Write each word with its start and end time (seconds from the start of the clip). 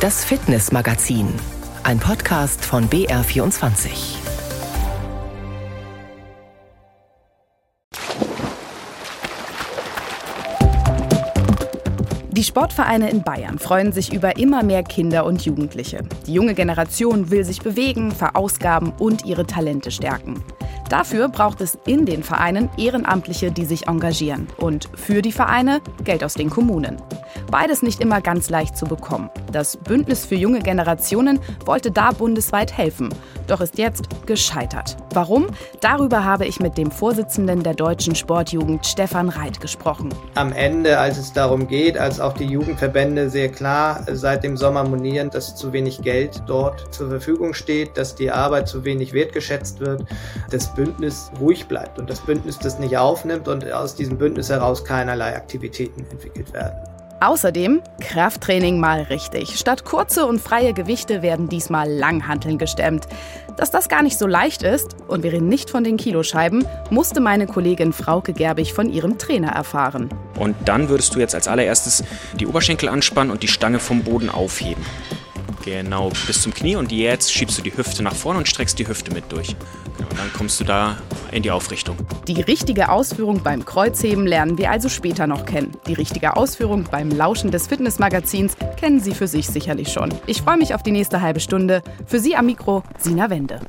Das 0.00 0.24
Fitnessmagazin, 0.24 1.28
ein 1.82 1.98
Podcast 1.98 2.64
von 2.64 2.88
BR24. 2.88 4.16
Die 12.30 12.42
Sportvereine 12.42 13.10
in 13.10 13.22
Bayern 13.22 13.58
freuen 13.58 13.92
sich 13.92 14.14
über 14.14 14.38
immer 14.38 14.62
mehr 14.62 14.82
Kinder 14.84 15.26
und 15.26 15.44
Jugendliche. 15.44 16.00
Die 16.26 16.32
junge 16.32 16.54
Generation 16.54 17.30
will 17.30 17.44
sich 17.44 17.60
bewegen, 17.60 18.10
verausgaben 18.10 18.94
und 18.98 19.26
ihre 19.26 19.46
Talente 19.46 19.90
stärken. 19.90 20.42
Dafür 20.88 21.28
braucht 21.28 21.60
es 21.60 21.76
in 21.86 22.06
den 22.06 22.22
Vereinen 22.22 22.70
Ehrenamtliche, 22.78 23.52
die 23.52 23.66
sich 23.66 23.86
engagieren 23.86 24.48
und 24.56 24.88
für 24.94 25.20
die 25.20 25.32
Vereine 25.32 25.82
Geld 26.04 26.24
aus 26.24 26.32
den 26.32 26.48
Kommunen. 26.48 26.96
Beides 27.50 27.82
nicht 27.82 28.00
immer 28.00 28.20
ganz 28.20 28.48
leicht 28.48 28.76
zu 28.76 28.86
bekommen. 28.86 29.28
Das 29.50 29.76
Bündnis 29.76 30.24
für 30.24 30.36
junge 30.36 30.60
Generationen 30.60 31.40
wollte 31.64 31.90
da 31.90 32.12
bundesweit 32.12 32.76
helfen, 32.76 33.08
doch 33.48 33.60
ist 33.60 33.76
jetzt 33.76 34.04
gescheitert. 34.26 34.96
Warum? 35.12 35.48
Darüber 35.80 36.24
habe 36.24 36.46
ich 36.46 36.60
mit 36.60 36.78
dem 36.78 36.92
Vorsitzenden 36.92 37.64
der 37.64 37.74
deutschen 37.74 38.14
Sportjugend 38.14 38.86
Stefan 38.86 39.28
Reit 39.28 39.60
gesprochen. 39.60 40.10
Am 40.36 40.52
Ende, 40.52 40.98
als 40.98 41.18
es 41.18 41.32
darum 41.32 41.66
geht, 41.66 41.98
als 41.98 42.20
auch 42.20 42.34
die 42.34 42.44
Jugendverbände 42.44 43.28
sehr 43.28 43.48
klar 43.48 44.04
seit 44.12 44.44
dem 44.44 44.56
Sommer 44.56 44.84
monieren, 44.84 45.30
dass 45.30 45.56
zu 45.56 45.72
wenig 45.72 46.02
Geld 46.02 46.42
dort 46.46 46.94
zur 46.94 47.08
Verfügung 47.08 47.54
steht, 47.54 47.96
dass 47.96 48.14
die 48.14 48.30
Arbeit 48.30 48.68
zu 48.68 48.84
wenig 48.84 49.12
wertgeschätzt 49.12 49.80
wird, 49.80 50.04
das 50.50 50.72
Bündnis 50.74 51.32
ruhig 51.40 51.66
bleibt 51.66 51.98
und 51.98 52.08
das 52.08 52.20
Bündnis 52.20 52.60
das 52.60 52.78
nicht 52.78 52.96
aufnimmt 52.96 53.48
und 53.48 53.70
aus 53.72 53.96
diesem 53.96 54.18
Bündnis 54.18 54.50
heraus 54.50 54.84
keinerlei 54.84 55.34
Aktivitäten 55.34 56.06
entwickelt 56.10 56.52
werden. 56.52 56.89
Außerdem 57.22 57.82
Krafttraining 58.00 58.80
mal 58.80 59.02
richtig. 59.02 59.58
Statt 59.58 59.84
kurze 59.84 60.24
und 60.24 60.40
freie 60.40 60.72
Gewichte 60.72 61.20
werden 61.20 61.50
diesmal 61.50 61.86
Langhanteln 61.86 62.56
gestemmt. 62.56 63.06
Dass 63.58 63.70
das 63.70 63.90
gar 63.90 64.02
nicht 64.02 64.18
so 64.18 64.26
leicht 64.26 64.62
ist, 64.62 64.96
und 65.06 65.22
wir 65.22 65.30
reden 65.30 65.48
nicht 65.48 65.68
von 65.68 65.84
den 65.84 65.98
Kiloscheiben, 65.98 66.66
musste 66.88 67.20
meine 67.20 67.46
Kollegin 67.46 67.92
Frauke 67.92 68.32
Gerbig 68.32 68.72
von 68.72 68.88
ihrem 68.88 69.18
Trainer 69.18 69.50
erfahren. 69.50 70.08
Und 70.38 70.56
dann 70.64 70.88
würdest 70.88 71.14
du 71.14 71.18
jetzt 71.18 71.34
als 71.34 71.46
allererstes 71.46 72.02
die 72.38 72.46
Oberschenkel 72.46 72.88
anspannen 72.88 73.30
und 73.30 73.42
die 73.42 73.48
Stange 73.48 73.80
vom 73.80 74.02
Boden 74.02 74.30
aufheben. 74.30 74.82
Genau, 75.64 76.10
bis 76.26 76.42
zum 76.42 76.54
Knie 76.54 76.76
und 76.76 76.90
jetzt 76.90 77.32
schiebst 77.32 77.58
du 77.58 77.62
die 77.62 77.76
Hüfte 77.76 78.02
nach 78.02 78.14
vorne 78.14 78.38
und 78.38 78.48
streckst 78.48 78.78
die 78.78 78.88
Hüfte 78.88 79.12
mit 79.12 79.30
durch. 79.30 79.56
Genau, 79.96 80.08
dann 80.16 80.32
kommst 80.32 80.58
du 80.60 80.64
da 80.64 80.96
in 81.32 81.42
die 81.42 81.50
Aufrichtung. 81.50 81.96
Die 82.26 82.40
richtige 82.40 82.88
Ausführung 82.88 83.42
beim 83.42 83.64
Kreuzheben 83.64 84.26
lernen 84.26 84.58
wir 84.58 84.70
also 84.70 84.88
später 84.88 85.26
noch 85.26 85.44
kennen. 85.44 85.72
Die 85.86 85.94
richtige 85.94 86.36
Ausführung 86.36 86.84
beim 86.90 87.10
Lauschen 87.10 87.50
des 87.50 87.66
Fitnessmagazins 87.66 88.56
kennen 88.78 89.00
Sie 89.00 89.14
für 89.14 89.28
sich 89.28 89.46
sicherlich 89.46 89.92
schon. 89.92 90.14
Ich 90.26 90.42
freue 90.42 90.56
mich 90.56 90.74
auf 90.74 90.82
die 90.82 90.92
nächste 90.92 91.20
halbe 91.20 91.40
Stunde. 91.40 91.82
Für 92.06 92.20
Sie 92.20 92.36
am 92.36 92.46
Mikro 92.46 92.82
Sina 92.98 93.28
Wende. 93.28 93.60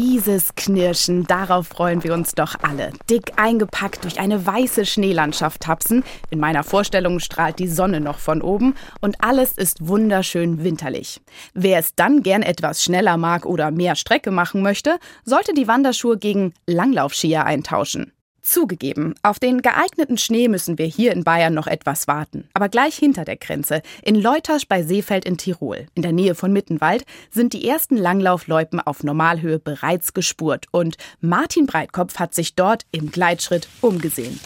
Dieses 0.00 0.54
Knirschen, 0.54 1.24
darauf 1.24 1.66
freuen 1.66 2.04
wir 2.04 2.14
uns 2.14 2.36
doch 2.36 2.54
alle. 2.62 2.92
Dick 3.10 3.32
eingepackt 3.34 4.04
durch 4.04 4.20
eine 4.20 4.46
weiße 4.46 4.86
Schneelandschaft 4.86 5.62
tapsen. 5.62 6.04
In 6.30 6.38
meiner 6.38 6.62
Vorstellung 6.62 7.18
strahlt 7.18 7.58
die 7.58 7.66
Sonne 7.66 8.00
noch 8.00 8.20
von 8.20 8.40
oben 8.40 8.76
und 9.00 9.16
alles 9.24 9.54
ist 9.54 9.88
wunderschön 9.88 10.62
winterlich. 10.62 11.20
Wer 11.52 11.80
es 11.80 11.96
dann 11.96 12.22
gern 12.22 12.42
etwas 12.42 12.84
schneller 12.84 13.16
mag 13.16 13.44
oder 13.44 13.72
mehr 13.72 13.96
Strecke 13.96 14.30
machen 14.30 14.62
möchte, 14.62 15.00
sollte 15.24 15.52
die 15.52 15.66
Wanderschuhe 15.66 16.16
gegen 16.16 16.54
Langlaufskier 16.68 17.44
eintauschen. 17.44 18.12
Zugegeben, 18.48 19.14
auf 19.22 19.38
den 19.38 19.60
geeigneten 19.60 20.16
Schnee 20.16 20.48
müssen 20.48 20.78
wir 20.78 20.86
hier 20.86 21.12
in 21.12 21.22
Bayern 21.22 21.52
noch 21.52 21.66
etwas 21.66 22.08
warten. 22.08 22.48
Aber 22.54 22.70
gleich 22.70 22.96
hinter 22.96 23.26
der 23.26 23.36
Grenze, 23.36 23.82
in 24.02 24.14
Leutasch 24.14 24.66
bei 24.66 24.82
Seefeld 24.82 25.26
in 25.26 25.36
Tirol, 25.36 25.86
in 25.94 26.00
der 26.00 26.12
Nähe 26.12 26.34
von 26.34 26.50
Mittenwald, 26.50 27.04
sind 27.30 27.52
die 27.52 27.68
ersten 27.68 27.98
Langlaufloipen 27.98 28.80
auf 28.80 29.04
Normalhöhe 29.04 29.58
bereits 29.58 30.14
gespurt. 30.14 30.64
Und 30.70 30.96
Martin 31.20 31.66
Breitkopf 31.66 32.18
hat 32.18 32.34
sich 32.34 32.54
dort 32.54 32.86
im 32.90 33.10
Gleitschritt 33.10 33.68
umgesehen. 33.82 34.40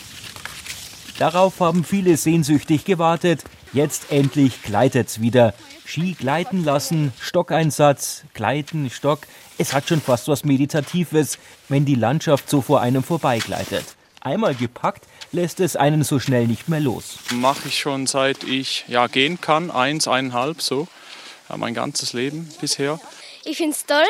Darauf 1.19 1.61
haben 1.61 1.85
viele 1.85 2.17
sehnsüchtig 2.17 2.85
gewartet. 2.85 3.45
Jetzt 3.73 4.11
endlich 4.11 4.63
gleitet's 4.63 5.21
wieder. 5.21 5.55
Ski 5.87 6.13
gleiten 6.13 6.65
lassen, 6.65 7.13
Stockeinsatz, 7.21 8.25
gleiten, 8.35 8.91
Stock. 8.91 9.21
Es 9.59 9.73
hat 9.73 9.89
schon 9.89 10.01
fast 10.01 10.29
was 10.29 10.45
Meditatives, 10.45 11.39
wenn 11.69 11.85
die 11.85 11.95
Landschaft 11.95 12.49
so 12.49 12.61
vor 12.61 12.81
einem 12.81 13.03
vorbeigleitet. 13.03 13.85
Einmal 14.21 14.55
gepackt, 14.55 15.05
lässt 15.33 15.61
es 15.61 15.77
einen 15.77 16.05
so 16.05 16.19
schnell 16.19 16.47
nicht 16.47 16.69
mehr 16.69 16.81
los. 16.81 17.19
Mache 17.33 17.69
ich 17.69 17.79
schon 17.79 18.07
seit 18.07 18.45
ich 18.45 18.85
ja, 18.89 19.07
gehen 19.07 19.41
kann, 19.41 19.71
eins, 19.71 20.07
eineinhalb 20.07 20.63
so. 20.63 20.87
Ja, 21.49 21.57
mein 21.57 21.75
ganzes 21.75 22.13
Leben 22.13 22.49
bisher. 22.61 23.01
Ich 23.45 23.57
finde 23.57 23.73
es 23.73 23.85
toll, 23.85 24.07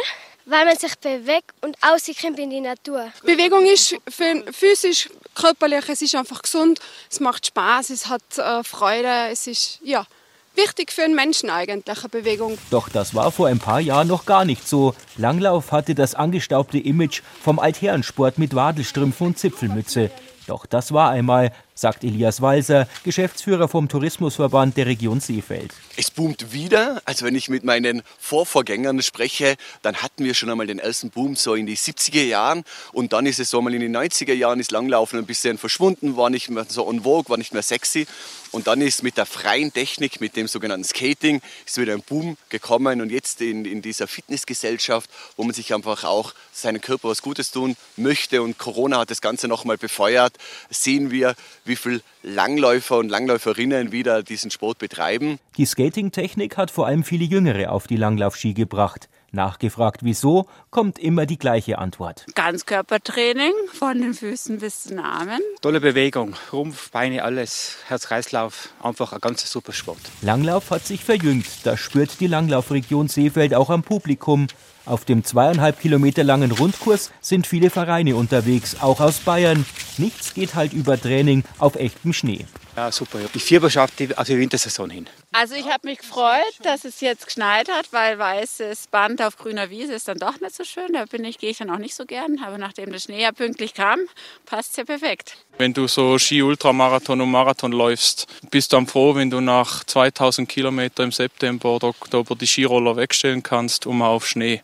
weil 0.47 0.65
man 0.65 0.77
sich 0.77 0.95
bewegt 0.97 1.53
und 1.61 1.77
rauskommt 1.83 2.39
in 2.39 2.51
die 2.51 2.61
Natur. 2.61 3.11
Bewegung 3.23 3.67
ist 3.67 3.97
für 4.09 4.45
physisch, 4.53 5.09
körperlich, 5.35 5.89
es 5.89 6.03
ist 6.03 6.15
einfach 6.15 6.43
gesund, 6.43 6.79
es 7.11 7.21
macht 7.21 7.47
Spaß, 7.47 7.91
es 7.91 8.09
hat 8.09 8.23
äh, 8.37 8.63
Freude, 8.65 9.31
es 9.31 9.47
ist 9.47 9.79
ja 9.83 10.07
wichtig 10.55 10.93
für 10.93 11.03
einen 11.03 11.15
Menschen 11.15 11.51
eigentlich, 11.51 11.99
eine 11.99 12.09
Bewegung. 12.09 12.59
Doch 12.71 12.89
das 12.89 13.15
war 13.15 13.33
vor 13.33 13.49
ein 13.49 13.59
paar 13.59 13.81
Jahren 13.81 14.09
noch 14.09 14.27
gar 14.27 14.45
nicht 14.45 14.69
so. 14.69 14.95
Langlauf 15.17 15.73
hatte 15.73 15.95
das 15.95 16.15
angestaubte 16.15 16.79
Image 16.79 17.23
vom 17.43 17.59
Altherrensport 17.59 18.39
mit 18.39 18.55
Wadelstrümpfen 18.55 19.29
und 19.29 19.39
Zipfelmütze. 19.39 20.11
Doch 20.47 20.67
das 20.67 20.93
war 20.93 21.11
einmal, 21.11 21.53
sagt 21.75 22.05
Elias 22.05 22.43
Walser, 22.43 22.89
Geschäftsführer 23.05 23.69
vom 23.69 23.89
Tourismusverband 23.89 24.77
der 24.77 24.87
Region 24.87 25.21
Seefeld. 25.21 25.73
Es 25.97 26.11
boomt 26.11 26.53
wieder. 26.53 27.03
Also 27.05 27.25
wenn 27.25 27.35
ich 27.35 27.49
mit 27.49 27.65
meinen 27.65 28.03
Vorvorgängern 28.19 29.03
spreche, 29.03 29.57
dann 29.83 29.97
hatten 29.97 30.25
wir 30.25 30.35
schon 30.35 30.51
einmal 30.51 30.67
den 30.67 30.79
ersten 30.79 31.11
Boom 31.11 31.37
so 31.37 31.55
in 31.55 31.67
die 31.67 31.77
70er 31.77 32.25
Jahren 32.25 32.65
und 32.93 33.13
dann 33.13 33.27
ist 33.27 33.39
es 33.39 33.51
so 33.51 33.59
einmal 33.59 33.75
in 33.75 33.81
den 33.81 33.97
90er 33.97 34.35
Jahren 34.35 34.61
ist 34.61 34.71
Langlaufen 34.71 35.19
ein 35.19 35.27
bisschen 35.27 35.59
verschwunden, 35.59 36.17
war 36.17 36.31
nicht 36.31 36.51
mehr 36.51 36.67
so 36.69 36.87
on 36.87 37.03
vogue, 37.03 37.29
war 37.29 37.39
nicht 37.39 37.53
mehr 37.53 37.63
sexy 37.63 38.07
und 38.53 38.67
dann 38.67 38.81
ist 38.83 39.03
mit 39.03 39.17
der 39.17 39.27
freien 39.27 39.73
Technik, 39.73 40.21
mit 40.21 40.37
dem 40.37 40.47
sogenannten 40.47 40.85
Skating, 40.85 41.41
ist 41.67 41.79
wieder 41.79 41.95
ein 41.95 42.03
Boom 42.03 42.37
gekommen 42.51 43.01
und 43.01 43.11
jetzt 43.11 43.41
in, 43.41 43.65
in 43.65 43.83
dieser 43.83 44.07
Fitnessgesellschaft, 44.07 45.11
wo 45.37 45.45
man 45.45 45.55
sich 45.55 45.75
einfach 45.75 46.05
auch 46.05 46.35
seinem 46.53 46.81
Körper 46.81 47.09
was 47.09 47.23
Gutes 47.23 47.51
tun 47.51 47.77
möchte 47.97 48.43
und 48.43 48.59
Corona 48.59 48.99
hat 48.99 49.11
das 49.11 49.23
Ganze 49.23 49.49
nochmal 49.49 49.79
befeuert, 49.79 50.35
sehen 50.71 51.11
wir, 51.11 51.35
wie 51.65 51.77
viele 51.77 52.01
Langläufer 52.23 52.99
und 52.99 53.09
Langläuferinnen 53.09 53.93
wieder 53.93 54.23
diesen 54.23 54.51
Sport 54.51 54.79
betreiben. 54.79 55.39
Die 55.57 55.67
Skating-Technik 55.67 56.57
hat 56.57 56.71
vor 56.71 56.87
allem 56.87 57.05
viele 57.05 57.25
Jüngere 57.25 57.71
auf 57.71 57.87
die 57.87 57.97
Langlaufski 57.97 58.55
gebracht. 58.55 59.09
Nachgefragt 59.35 60.01
wieso, 60.03 60.47
kommt 60.71 60.99
immer 60.99 61.25
die 61.25 61.39
gleiche 61.39 61.79
Antwort. 61.79 62.27
Ganzkörpertraining 62.35 63.53
von 63.73 63.99
den 63.99 64.13
Füßen 64.13 64.59
bis 64.59 64.83
zu 64.83 64.91
den 64.91 64.99
Armen. 64.99 65.41
Tolle 65.63 65.81
Bewegung, 65.81 66.37
Rumpf, 66.53 66.91
Beine, 66.91 67.25
alles, 67.25 67.79
Herz-Kreislauf, 67.87 68.69
einfach 68.83 69.15
ein 69.15 69.21
ganz 69.21 69.51
super 69.51 69.73
Sport. 69.73 70.01
Langlauf 70.21 70.71
hat 70.71 70.87
sich 70.87 71.03
verjüngt, 71.03 71.47
das 71.65 71.81
spürt 71.81 72.21
die 72.21 72.27
Langlaufregion 72.27 73.09
Seefeld 73.09 73.55
auch 73.55 73.71
am 73.71 73.83
Publikum. 73.83 74.49
Auf 74.85 75.05
dem 75.05 75.25
zweieinhalb 75.25 75.81
Kilometer 75.81 76.25
langen 76.25 76.51
Rundkurs 76.51 77.13
sind 77.21 77.47
viele 77.47 77.71
Vereine 77.71 78.17
unterwegs, 78.17 78.77
auch 78.81 79.01
aus 79.01 79.21
Bayern. 79.21 79.65
Nichts 79.97 80.35
geht 80.35 80.55
halt 80.55 80.73
über 80.73 81.01
Training 81.01 81.45
auf 81.59 81.77
echtem 81.77 82.13
Schnee. 82.13 82.47
Ja, 82.77 82.91
super. 82.91 83.19
Die 83.35 83.39
Fieberschaft 83.39 83.95
auf 84.17 84.27
die 84.27 84.39
Wintersaison 84.39 84.89
hin. 84.89 85.07
Also 85.33 85.55
ich 85.55 85.67
habe 85.67 85.87
mich 85.87 85.99
gefreut, 85.99 86.55
dass 86.63 86.85
es 86.85 87.01
jetzt 87.01 87.27
geschneit 87.27 87.71
hat, 87.71 87.93
weil 87.93 88.19
weißes 88.19 88.87
Band 88.87 89.21
auf 89.21 89.37
grüner 89.37 89.69
Wiese 89.69 89.93
ist 89.93 90.09
dann 90.09 90.19
doch 90.19 90.41
nicht 90.41 90.55
so 90.55 90.65
schön. 90.65 90.93
Da 90.95 91.05
bin 91.05 91.25
ich, 91.25 91.39
gehe 91.39 91.51
ich 91.51 91.59
dann 91.59 91.71
auch 91.71 91.79
nicht 91.79 91.95
so 91.95 92.07
gern. 92.07 92.39
Aber 92.43 92.57
nachdem 92.57 92.91
der 92.91 92.99
Schnee 92.99 93.21
ja 93.21 93.33
pünktlich 93.33 93.75
kam, 93.75 94.01
passt 94.47 94.71
es 94.71 94.77
ja 94.77 94.85
perfekt. 94.85 95.37
Wenn 95.59 95.75
du 95.75 95.87
so 95.87 96.19
Ski-Ultramarathon 96.19 97.21
und 97.21 97.31
Marathon 97.31 97.73
läufst, 97.73 98.27
bist 98.51 98.73
du 98.73 98.77
dann 98.77 98.87
froh, 98.87 99.15
wenn 99.15 99.31
du 99.31 99.41
nach 99.41 99.85
2000 99.85 100.49
Kilometern 100.49 101.07
im 101.07 101.13
September 101.13 101.77
oder 101.77 101.89
Oktober 101.89 102.35
die 102.37 102.47
Skiroller 102.47 102.97
wegstellen 102.97 103.43
kannst, 103.43 103.87
um 103.87 104.01
auf 104.01 104.27
Schnee. 104.27 104.63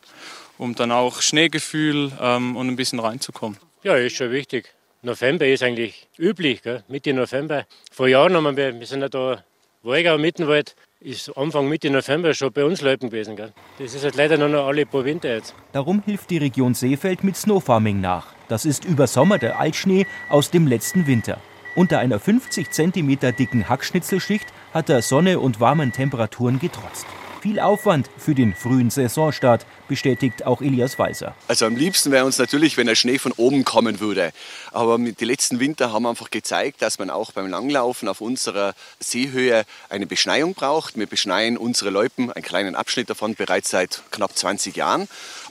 Um 0.57 0.75
dann 0.75 0.93
auch 0.93 1.21
Schneegefühl 1.21 2.13
ähm, 2.21 2.57
und 2.57 2.69
ein 2.69 2.77
bisschen 2.77 3.01
reinzukommen. 3.01 3.59
Ja, 3.83 3.97
ist 3.97 4.17
schon 4.17 4.33
wichtig. 4.33 4.75
November 5.03 5.47
ist 5.47 5.63
eigentlich 5.63 6.09
üblich, 6.19 6.63
gell? 6.63 6.83
Mitte 6.89 7.13
November. 7.15 7.67
Vor 7.93 8.09
Jahren 8.09 8.35
haben 8.35 8.57
wir, 8.57 8.79
wir 8.79 8.87
sind 8.87 9.01
ja 9.01 9.09
da 9.09 9.45
Wolgau, 9.83 10.19
Mittenwald, 10.19 10.75
ist 10.99 11.37
Anfang 11.37 11.69
Mitte 11.69 11.89
November 11.89 12.35
schon 12.35 12.53
bei 12.53 12.65
uns 12.65 12.81
Läupen 12.81 13.09
gewesen. 13.09 13.37
Gell? 13.37 13.53
Das 13.79 13.95
ist 13.95 14.03
halt 14.03 14.17
leider 14.17 14.37
noch, 14.37 14.49
noch 14.49 14.67
alle 14.67 14.87
paar 14.87 15.05
Winter 15.05 15.33
jetzt. 15.33 15.55
Darum 15.71 16.03
hilft 16.05 16.31
die 16.31 16.39
Region 16.39 16.75
Seefeld 16.75 17.23
mit 17.23 17.37
Snowfarming 17.37 18.01
nach. 18.01 18.35
Das 18.49 18.65
ist 18.65 18.85
über 18.85 19.07
Sommer 19.07 19.39
der 19.39 19.61
Altschnee 19.61 20.05
aus 20.31 20.51
dem 20.51 20.67
letzten 20.67 21.07
Winter. 21.07 21.41
Unter 21.77 22.01
einer 22.01 22.19
50 22.19 22.73
cm 22.73 23.19
dicken 23.39 23.69
Hackschnitzelschicht 23.69 24.49
hat 24.75 24.91
er 24.91 25.03
Sonne 25.03 25.39
und 25.39 25.61
warmen 25.61 25.93
Temperaturen 25.93 26.59
getrotzt. 26.59 27.07
Viel 27.41 27.61
Aufwand 27.61 28.11
für 28.17 28.35
den 28.35 28.53
frühen 28.53 28.91
Saisonstart 28.91 29.65
bestätigt 29.89 30.47
auch 30.47 30.61
Elias 30.61 30.99
Weiser. 30.99 31.35
Also 31.49 31.67
am 31.67 31.77
liebsten 31.77 32.13
wäre 32.13 32.25
uns 32.25 32.39
natürlich, 32.39 32.77
wenn 32.77 32.87
der 32.87 32.95
Schnee 32.95 33.19
von 33.19 33.33
oben 33.33 33.65
kommen 33.65 34.01
würde. 34.01 34.33
Aber 34.73 34.99
die 34.99 35.25
letzten 35.25 35.59
Winter 35.59 35.93
haben 35.93 36.07
einfach 36.07 36.31
gezeigt, 36.31 36.83
dass 36.83 36.99
man 36.99 37.11
auch 37.11 37.33
beim 37.33 37.49
Langlaufen 37.49 38.09
auf 38.09 38.21
unserer 38.21 38.75
Seehöhe 39.01 39.65
eine 39.89 40.07
Beschneiung 40.07 40.55
braucht. 40.55 40.97
Wir 40.97 41.07
beschneien 41.07 41.57
unsere 41.57 41.91
Loipen, 41.91 42.31
einen 42.31 42.45
kleinen 42.45 42.75
Abschnitt 42.77 43.11
davon, 43.11 43.35
bereits 43.35 43.71
seit 43.71 44.03
knapp 44.11 44.37
20 44.37 44.77
Jahren. 44.77 45.09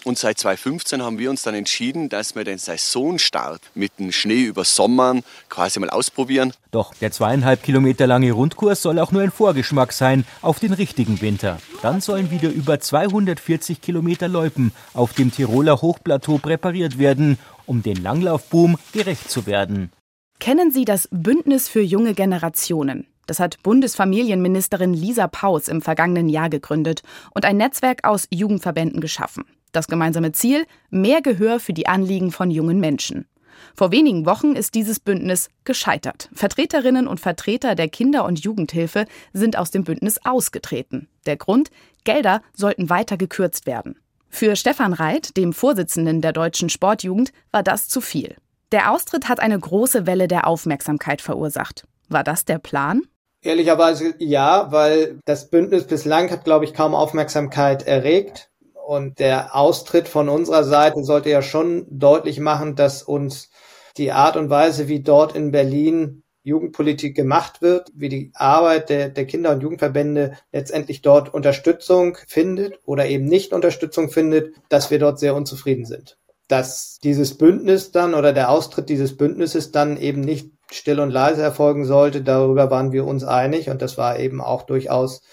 Und 0.08 0.18
seit 0.18 0.38
2015 0.38 1.04
haben 1.04 1.20
wir 1.20 1.30
uns 1.30 1.42
dann 1.42 1.54
entschieden, 1.54 2.08
dass 2.08 2.34
wir 2.34 2.46
den 2.46 2.60
Saisonstart 2.60 3.60
mit 3.76 4.00
dem 4.00 4.14
Schnee 4.14 4.44
über 4.44 4.64
Sommern 4.64 5.22
quasi 5.50 5.82
mal 5.82 5.90
ausprobieren. 5.90 6.54
Doch 6.72 6.94
der 6.94 7.12
zweieinhalb 7.12 7.62
Kilometer 7.62 8.08
lange 8.08 8.32
Rundkurs 8.32 8.82
soll 8.82 9.00
auch 9.00 9.12
nur 9.12 9.22
ein 9.22 9.32
Vorgeschmack 9.32 9.92
sein 9.92 10.24
auf 10.42 10.62
den 10.62 10.72
richtigen 10.72 11.20
Winter. 11.20 11.60
Dann 11.82 12.00
sollen 12.00 12.32
wieder 12.32 12.50
über 12.50 12.80
240 12.80 13.82
Kilometer 13.82 14.30
Loipen 14.30 14.72
auf 14.94 15.12
dem 15.12 15.30
Tiroler 15.30 15.82
Hochplateau 15.82 16.38
präpariert 16.38 16.98
werden, 16.98 17.38
um 17.66 17.84
den 17.84 18.02
Langlaufboom 18.02 18.78
gerecht 18.94 19.30
zu 19.30 19.46
werden. 19.46 19.92
Kennen 20.40 20.72
Sie 20.72 20.86
das 20.86 21.10
Bündnis 21.12 21.68
für 21.68 21.82
junge 21.82 22.14
Generationen? 22.14 23.08
Das 23.26 23.42
hat 23.42 23.62
Bundesfamilienministerin 23.62 24.94
Lisa 24.94 25.28
Paus 25.28 25.68
im 25.68 25.82
vergangenen 25.82 26.30
Jahr 26.30 26.50
gegründet 26.50 27.04
und 27.36 27.44
ein 27.44 27.58
Netzwerk 27.58 28.08
aus 28.08 28.26
Jugendverbänden 28.32 29.02
geschaffen. 29.02 29.44
Das 29.72 29.88
gemeinsame 29.88 30.32
Ziel? 30.32 30.66
Mehr 30.90 31.22
Gehör 31.22 31.60
für 31.60 31.74
die 31.74 31.88
Anliegen 31.88 32.32
von 32.32 32.52
jungen 32.52 32.80
Menschen. 32.80 33.28
Vor 33.76 33.92
wenigen 33.92 34.26
Wochen 34.26 34.56
ist 34.56 34.76
dieses 34.76 35.00
Bündnis 35.00 35.50
gescheitert. 35.64 36.30
Vertreterinnen 36.34 37.08
und 37.08 37.20
Vertreter 37.20 37.76
der 37.76 37.90
Kinder- 37.90 38.26
und 38.26 38.40
Jugendhilfe 38.40 39.06
sind 39.34 39.58
aus 39.58 39.72
dem 39.72 39.84
Bündnis 39.84 40.20
ausgetreten. 40.24 41.08
Der 41.26 41.38
Grund? 41.38 41.70
Gelder 42.04 42.42
sollten 42.54 42.90
weiter 42.90 43.18
gekürzt 43.18 43.66
werden. 43.66 44.00
Für 44.30 44.56
Stefan 44.56 44.94
Reit, 44.94 45.36
dem 45.38 45.54
Vorsitzenden 45.54 46.22
der 46.22 46.34
deutschen 46.34 46.70
Sportjugend, 46.70 47.32
war 47.52 47.64
das 47.64 47.88
zu 47.88 48.02
viel. 48.02 48.36
Der 48.72 48.92
Austritt 48.92 49.30
hat 49.30 49.40
eine 49.40 49.58
große 49.58 50.06
Welle 50.06 50.28
der 50.28 50.46
Aufmerksamkeit 50.48 51.22
verursacht. 51.22 51.88
War 52.10 52.24
das 52.24 52.46
der 52.46 52.60
Plan? 52.60 53.02
Ehrlicherweise 53.42 54.14
ja, 54.20 54.72
weil 54.72 55.20
das 55.26 55.50
Bündnis 55.50 55.86
bislang 55.86 56.30
hat, 56.32 56.44
glaube 56.44 56.66
ich, 56.66 56.74
kaum 56.74 56.96
Aufmerksamkeit 56.96 57.88
erregt. 57.88 58.50
Und 58.88 59.20
der 59.20 59.54
Austritt 59.54 60.08
von 60.08 60.30
unserer 60.30 60.64
Seite 60.64 61.04
sollte 61.04 61.30
ja 61.30 61.42
schon 61.42 61.86
deutlich 61.90 62.40
machen, 62.40 62.78
dass 62.78 63.04
uns 63.04 63.50
die 63.98 64.14
Art 64.14 64.38
und 64.38 64.50
Weise, 64.50 64.88
wie 64.88 65.02
dort 65.02 65.36
in 65.36 65.52
Berlin 65.52 66.24
Jugendpolitik 66.44 67.14
gemacht 67.14 67.62
wird, 67.62 67.92
wie 67.94 68.08
die 68.08 68.32
Arbeit 68.34 68.88
der, 68.88 69.10
der 69.10 69.26
Kinder- 69.26 69.52
und 69.52 69.60
Jugendverbände 69.60 70.38
letztendlich 70.54 71.02
dort 71.02 71.34
Unterstützung 71.34 72.18
findet 72.28 72.80
oder 72.86 73.08
eben 73.08 73.26
nicht 73.26 73.52
Unterstützung 73.52 74.10
findet, 74.10 74.56
dass 74.70 74.90
wir 74.90 75.00
dort 75.00 75.20
sehr 75.20 75.36
unzufrieden 75.36 75.84
sind. 75.84 76.18
Dass 76.48 76.98
dieses 77.04 77.38
Bündnis 77.38 77.92
dann 77.92 78.14
oder 78.14 78.32
der 78.32 78.50
Austritt 78.50 78.88
dieses 78.88 79.18
Bündnisses 79.18 79.74
dann 79.74 79.98
eben 79.98 80.22
nicht 80.22 80.50
still 80.72 81.02
und 81.02 81.12
leise 81.12 81.42
erfolgen 81.42 81.84
sollte, 81.84 82.22
darüber 82.22 82.72
waren 82.72 82.94
wir 82.94 83.06
uns 83.06 83.26
einig 83.26 83.70
und 83.70 83.82
das 83.82 83.98
war 83.98 84.18
eben 84.18 84.40
auch 84.40 84.64
durchaus 84.64 85.24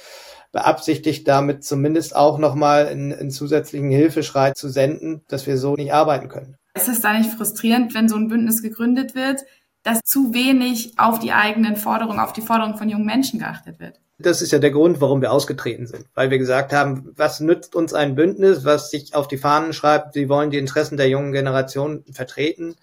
beabsichtigt, 0.54 1.26
damit 1.28 1.64
zumindest 1.64 2.16
auch 2.16 2.38
nochmal 2.38 2.86
einen, 2.86 3.12
einen 3.12 3.30
zusätzlichen 3.30 3.90
Hilfeschrei 3.90 4.52
zu 4.52 4.68
senden, 4.68 5.22
dass 5.28 5.46
wir 5.46 5.58
so 5.58 5.74
nicht 5.74 5.92
arbeiten 5.92 6.28
können. 6.28 6.56
Ist 6.74 6.88
es 6.88 7.00
da 7.00 7.12
nicht 7.12 7.30
frustrierend, 7.32 7.92
wenn 7.94 8.08
so 8.08 8.16
ein 8.16 8.28
Bündnis 8.28 8.62
gegründet 8.62 9.14
wird, 9.14 9.44
dass 9.82 10.00
zu 10.04 10.32
wenig 10.32 10.94
auf 10.96 11.18
die 11.18 11.32
eigenen 11.32 11.76
Forderungen, 11.76 12.20
auf 12.20 12.32
die 12.32 12.40
Forderungen 12.40 12.78
von 12.78 12.88
jungen 12.88 13.04
Menschen 13.04 13.40
geachtet 13.40 13.80
wird? 13.80 14.00
Das 14.18 14.42
ist 14.42 14.52
ja 14.52 14.60
der 14.60 14.70
Grund, 14.70 15.00
warum 15.00 15.20
wir 15.20 15.32
ausgetreten 15.32 15.88
sind, 15.88 16.06
weil 16.14 16.30
wir 16.30 16.38
gesagt 16.38 16.72
haben, 16.72 17.10
was 17.16 17.40
nützt 17.40 17.74
uns 17.74 17.92
ein 17.92 18.14
Bündnis, 18.14 18.64
was 18.64 18.90
sich 18.90 19.14
auf 19.14 19.26
die 19.26 19.38
Fahnen 19.38 19.72
schreibt, 19.72 20.14
sie 20.14 20.28
wollen 20.28 20.50
die 20.50 20.58
Interessen 20.58 20.96
der 20.96 21.08
jungen 21.08 21.32
Generation 21.32 22.04
vertreten 22.12 22.76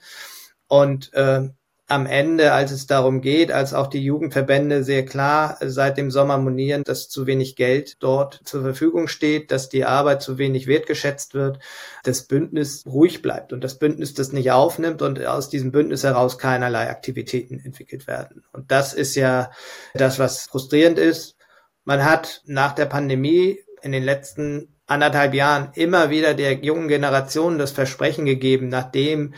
und 0.68 1.14
äh, 1.14 1.50
am 1.92 2.06
Ende, 2.06 2.54
als 2.54 2.72
es 2.72 2.88
darum 2.88 3.22
geht, 3.22 3.52
als 3.52 3.74
auch 3.74 3.88
die 3.88 4.04
Jugendverbände 4.04 4.84
sehr 4.84 5.06
klar 5.06 5.58
seit 5.62 5.98
dem 5.98 6.10
Sommer 6.10 6.38
monieren, 6.38 6.84
dass 6.84 7.10
zu 7.10 7.28
wenig 7.28 7.56
Geld 7.56 7.98
dort 8.00 8.40
zur 8.46 8.62
Verfügung 8.62 9.08
steht, 9.08 9.52
dass 9.52 9.70
die 9.70 9.86
Arbeit 9.86 10.22
zu 10.22 10.38
wenig 10.38 10.68
wertgeschätzt 10.68 11.34
wird, 11.34 11.60
das 12.04 12.24
Bündnis 12.24 12.86
ruhig 12.86 13.22
bleibt 13.22 13.54
und 13.54 13.64
das 13.64 13.78
Bündnis 13.78 14.14
das 14.14 14.32
nicht 14.32 14.52
aufnimmt 14.52 15.02
und 15.02 15.24
aus 15.26 15.50
diesem 15.50 15.72
Bündnis 15.72 16.04
heraus 16.04 16.38
keinerlei 16.38 16.90
Aktivitäten 16.90 17.60
entwickelt 17.60 18.08
werden. 18.08 18.44
Und 18.54 18.72
das 18.72 18.94
ist 18.94 19.16
ja 19.16 19.52
das, 19.94 20.18
was 20.18 20.44
frustrierend 20.44 20.98
ist. 20.98 21.36
Man 21.84 22.06
hat 22.06 22.42
nach 22.46 22.74
der 22.74 22.86
Pandemie 22.86 23.60
in 23.82 23.92
den 23.92 24.04
letzten 24.04 24.76
anderthalb 24.88 25.34
Jahren 25.34 25.70
immer 25.74 26.10
wieder 26.10 26.34
der 26.34 26.54
jungen 26.64 26.88
Generation 26.88 27.58
das 27.58 27.72
Versprechen 27.72 28.26
gegeben, 28.26 28.70
nachdem 28.70 29.34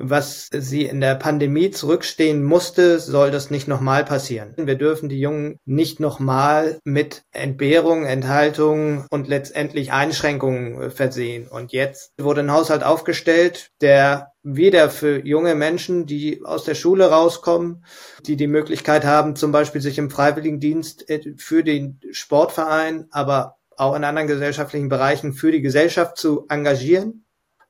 was 0.00 0.48
sie 0.52 0.84
in 0.84 1.00
der 1.00 1.14
Pandemie 1.14 1.70
zurückstehen 1.70 2.42
musste, 2.42 2.98
soll 2.98 3.30
das 3.30 3.50
nicht 3.50 3.68
nochmal 3.68 4.04
passieren. 4.04 4.54
Wir 4.56 4.76
dürfen 4.76 5.08
die 5.08 5.20
Jungen 5.20 5.58
nicht 5.64 6.00
nochmal 6.00 6.78
mit 6.84 7.22
Entbehrung, 7.32 8.04
Enthaltung 8.04 9.06
und 9.10 9.28
letztendlich 9.28 9.92
Einschränkungen 9.92 10.82
äh, 10.82 10.90
versehen. 10.90 11.48
Und 11.48 11.72
jetzt 11.72 12.12
wurde 12.18 12.40
ein 12.40 12.52
Haushalt 12.52 12.82
aufgestellt, 12.82 13.70
der 13.80 14.32
wieder 14.42 14.88
für 14.88 15.24
junge 15.24 15.54
Menschen, 15.54 16.06
die 16.06 16.42
aus 16.44 16.64
der 16.64 16.74
Schule 16.74 17.10
rauskommen, 17.10 17.84
die 18.26 18.36
die 18.36 18.46
Möglichkeit 18.46 19.04
haben, 19.04 19.36
zum 19.36 19.52
Beispiel 19.52 19.82
sich 19.82 19.98
im 19.98 20.10
Freiwilligendienst 20.10 21.08
äh, 21.10 21.34
für 21.36 21.62
den 21.62 22.00
Sportverein, 22.10 23.06
aber 23.10 23.56
auch 23.76 23.94
in 23.94 24.04
anderen 24.04 24.28
gesellschaftlichen 24.28 24.88
Bereichen 24.88 25.32
für 25.32 25.52
die 25.52 25.62
Gesellschaft 25.62 26.16
zu 26.16 26.46
engagieren 26.48 27.24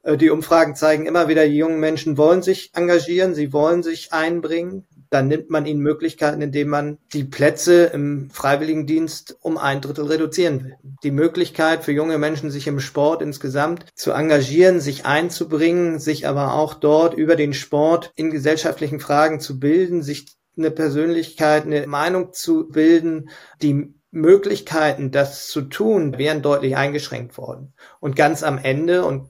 die 0.05 0.31
Umfragen 0.31 0.75
zeigen 0.75 1.06
immer 1.06 1.29
wieder, 1.29 1.47
die 1.47 1.56
jungen 1.56 1.81
Menschen 1.81 2.17
wollen 2.17 2.43
sich 2.43 2.70
engagieren, 2.75 3.35
sie 3.35 3.52
wollen 3.52 3.82
sich 3.82 4.12
einbringen. 4.12 4.87
Dann 5.11 5.26
nimmt 5.26 5.50
man 5.50 5.67
ihnen 5.67 5.81
Möglichkeiten, 5.81 6.41
indem 6.41 6.69
man 6.69 6.99
die 7.12 7.25
Plätze 7.25 7.87
im 7.87 8.31
Freiwilligendienst 8.31 9.37
um 9.41 9.58
ein 9.58 9.81
Drittel 9.81 10.06
reduzieren 10.06 10.64
will. 10.64 10.76
Die 11.02 11.11
Möglichkeit 11.11 11.82
für 11.85 11.91
junge 11.91 12.17
Menschen, 12.17 12.50
sich 12.50 12.69
im 12.69 12.79
Sport 12.79 13.20
insgesamt 13.20 13.87
zu 13.94 14.12
engagieren, 14.12 14.79
sich 14.79 15.06
einzubringen, 15.06 15.99
sich 15.99 16.29
aber 16.29 16.55
auch 16.55 16.75
dort 16.75 17.14
über 17.14 17.35
den 17.35 17.55
Sport 17.55 18.12
in 18.14 18.31
gesellschaftlichen 18.31 19.00
Fragen 19.00 19.41
zu 19.41 19.58
bilden, 19.58 20.02
sich 20.02 20.26
eine 20.56 20.70
Persönlichkeit, 20.70 21.64
eine 21.64 21.87
Meinung 21.88 22.32
zu 22.32 22.69
bilden, 22.69 23.31
die 23.62 23.94
Möglichkeiten, 24.12 25.11
das 25.11 25.49
zu 25.49 25.62
tun, 25.62 26.19
wären 26.19 26.43
deutlich 26.43 26.76
eingeschränkt 26.76 27.38
worden. 27.38 27.75
Und 28.00 28.17
ganz 28.17 28.43
am 28.43 28.58
Ende, 28.58 29.05
und 29.05 29.29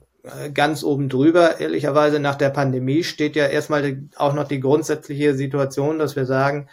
ganz 0.53 0.83
oben 0.83 1.09
drüber. 1.09 1.59
Ehrlicherweise 1.59 2.19
nach 2.19 2.35
der 2.35 2.49
Pandemie 2.49 3.03
steht 3.03 3.35
ja 3.35 3.47
erstmal 3.47 4.03
auch 4.15 4.33
noch 4.33 4.47
die 4.47 4.59
grundsätzliche 4.59 5.35
Situation, 5.35 5.99
dass 5.99 6.15
wir 6.15 6.25
sagen, 6.25 6.67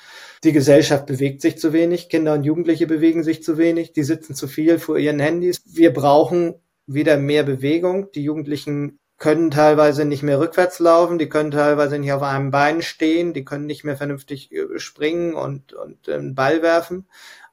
die 0.44 0.52
Gesellschaft 0.52 1.06
bewegt 1.06 1.40
sich 1.40 1.58
zu 1.58 1.72
wenig, 1.72 2.08
Kinder 2.08 2.34
und 2.34 2.44
Jugendliche 2.44 2.86
bewegen 2.86 3.24
sich 3.24 3.42
zu 3.42 3.58
wenig, 3.58 3.92
die 3.92 4.04
sitzen 4.04 4.34
zu 4.34 4.48
viel 4.48 4.78
vor 4.78 4.98
ihren 4.98 5.18
Handys. 5.18 5.60
Wir 5.64 5.92
brauchen 5.92 6.54
wieder 6.86 7.16
mehr 7.16 7.42
Bewegung. 7.42 8.10
Die 8.12 8.22
Jugendlichen 8.22 8.98
können 9.18 9.50
teilweise 9.50 10.04
nicht 10.04 10.22
mehr 10.22 10.38
rückwärts 10.38 10.78
laufen, 10.78 11.18
die 11.18 11.28
können 11.28 11.50
teilweise 11.50 11.98
nicht 11.98 12.12
auf 12.12 12.22
einem 12.22 12.52
Bein 12.52 12.82
stehen, 12.82 13.34
die 13.34 13.44
können 13.44 13.66
nicht 13.66 13.82
mehr 13.82 13.96
vernünftig 13.96 14.52
äh, 14.52 14.78
springen 14.78 15.34
und, 15.34 15.72
und 15.72 16.08
einen 16.08 16.28
ähm, 16.28 16.34
Ball 16.36 16.62
werfen. 16.62 17.08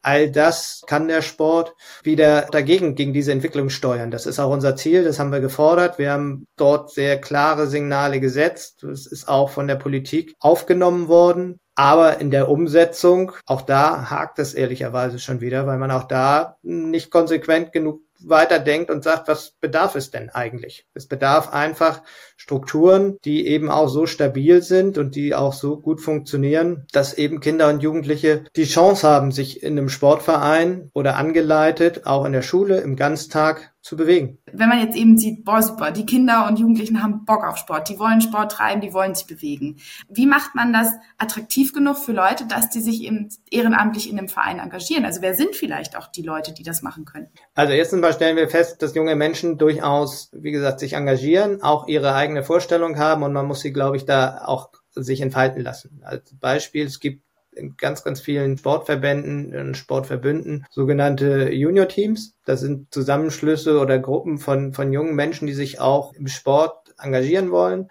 All 0.06 0.30
das 0.30 0.84
kann 0.86 1.08
der 1.08 1.24
Sport 1.24 1.74
wieder 2.04 2.44
dagegen, 2.52 2.94
gegen 2.94 3.12
diese 3.12 3.32
Entwicklung 3.32 3.72
steuern. 3.72 4.12
Das 4.12 4.28
ist 4.28 4.38
auch 4.38 4.52
unser 4.52 4.76
Ziel, 4.76 5.04
das 5.04 5.18
haben 5.18 5.32
wir 5.32 5.40
gefordert. 5.40 5.98
Wir 5.98 6.12
haben 6.12 6.46
dort 6.58 6.92
sehr 6.92 7.20
klare 7.20 7.66
Signale 7.66 8.20
gesetzt. 8.20 8.84
Das 8.84 9.08
ist 9.08 9.28
auch 9.28 9.50
von 9.50 9.68
der 9.68 9.78
Politik 9.78 10.36
aufgenommen 10.40 11.08
worden. 11.08 11.60
Aber 11.75 12.20
in 12.20 12.32
der 12.32 12.50
Umsetzung, 12.50 13.34
auch 13.46 13.62
da 13.62 14.10
hakt 14.10 14.39
es 14.39 14.53
ehrlicherweise 14.53 15.20
schon 15.20 15.41
wieder, 15.41 15.67
weil 15.67 15.77
man 15.77 15.91
auch 15.91 16.05
da 16.05 16.58
nicht 16.63 17.12
konsequent 17.12 17.74
genug 17.74 18.01
weiterdenkt 18.20 18.89
und 18.89 19.03
sagt, 19.03 19.27
was 19.27 19.51
bedarf 19.60 19.96
es 19.96 20.12
denn 20.12 20.29
eigentlich? 20.29 20.86
Es 20.94 21.08
bedarf 21.08 21.53
einfach 21.53 22.01
Strukturen, 22.38 23.17
die 23.25 23.48
eben 23.48 23.70
auch 23.70 23.88
so 23.88 24.05
stabil 24.05 24.62
sind 24.62 24.98
und 24.98 25.15
die 25.15 25.36
auch 25.36 25.53
so 25.53 25.77
gut 25.77 26.01
funktionieren, 26.01 26.86
dass 26.91 27.13
eben 27.13 27.39
Kinder 27.39 27.70
und 27.70 27.84
Jugendliche 27.84 28.46
die 28.55 28.65
Chance 28.65 29.08
haben, 29.08 29.32
sich 29.32 29.63
in 29.63 29.77
einem 29.77 29.89
Sportverein 29.89 30.89
oder 30.94 31.17
angeleitet, 31.17 32.05
auch 32.05 32.25
in 32.25 32.34
der 32.34 32.41
Schule, 32.41 32.79
im 32.79 32.96
Ganztag 32.96 33.74
zu 33.86 33.96
bewegen. 33.96 34.39
Wenn 34.51 34.68
man 34.68 34.80
jetzt 34.80 34.98
eben 34.98 35.15
sieht, 35.15 35.46
boah, 35.46 35.62
super, 35.62 35.92
die 35.92 36.08
Kinder 36.08 36.48
und 36.48 36.58
Jugendlichen 36.58 37.04
haben 37.04 37.24
Bock 37.24 37.44
auf 37.44 37.58
Sport, 37.58 37.88
die 37.88 38.00
wollen 38.00 38.20
Sport 38.20 38.54
treiben, 38.54 38.82
die 38.82 38.94
wollen 38.94 39.13
sich 39.13 39.27
bewegen. 39.27 39.77
Wie 40.10 40.25
macht 40.25 40.56
man 40.56 40.74
das 40.74 40.92
attraktiv 41.20 41.72
genug 41.72 42.00
für 42.00 42.12
Leute, 42.12 42.48
dass 42.48 42.72
die 42.72 42.82
sich 42.82 43.04
eben 43.04 43.30
ehrenamtlich 43.51 44.10
in 44.10 44.18
einem 44.18 44.27
Verein 44.27 44.58
engagieren? 44.58 45.06
Also 45.06 45.22
wer 45.22 45.36
sind 45.36 45.56
vielleicht 45.56 45.96
auch 45.96 46.08
die 46.08 46.24
Leute, 46.24 46.51
die 46.51 46.63
das 46.63 46.82
machen 46.82 47.06
können? 47.06 47.27
Also 47.54 47.74
erstens 47.74 48.01
mal 48.01 48.12
stellen 48.12 48.38
wir 48.38 48.50
fest, 48.50 48.82
dass 48.82 48.96
junge 48.96 49.15
Menschen 49.15 49.60
durchaus, 49.60 50.32
wie 50.34 50.51
gesagt, 50.51 50.80
sich 50.80 50.94
engagieren, 50.94 51.62
auch 51.62 51.88
ihre 51.88 52.15
eigene 52.15 52.42
Vorstellung 52.42 52.98
haben 52.98 53.22
und 53.22 53.34
man 53.34 53.46
muss 53.46 53.60
sie, 53.60 53.72
glaube 53.72 53.98
ich, 53.98 54.06
da 54.06 54.46
auch 54.46 54.70
sich 54.96 55.22
entfalten 55.22 55.62
lassen. 55.62 56.01
Als 56.04 56.34
Beispiel, 56.39 56.88
es 56.88 57.00
gibt 57.00 57.22
in 57.56 57.76
ganz, 57.78 58.04
ganz 58.04 58.22
vielen 58.22 58.58
Sportverbänden 58.58 59.56
und 59.56 59.76
Sportverbünden 59.76 60.66
sogenannte 60.70 61.52
Junior-Teams. 61.52 62.36
Das 62.46 62.62
sind 62.62 62.94
Zusammenschlüsse 62.94 63.80
oder 63.80 64.00
Gruppen 64.00 64.38
von, 64.38 64.74
von 64.74 64.92
jungen 64.94 65.16
Menschen, 65.16 65.48
die 65.48 65.54
sich 65.54 65.80
auch 65.80 66.14
im 66.14 66.28
Sport 66.28 66.94
engagieren 66.98 67.52
wollen 67.52 67.90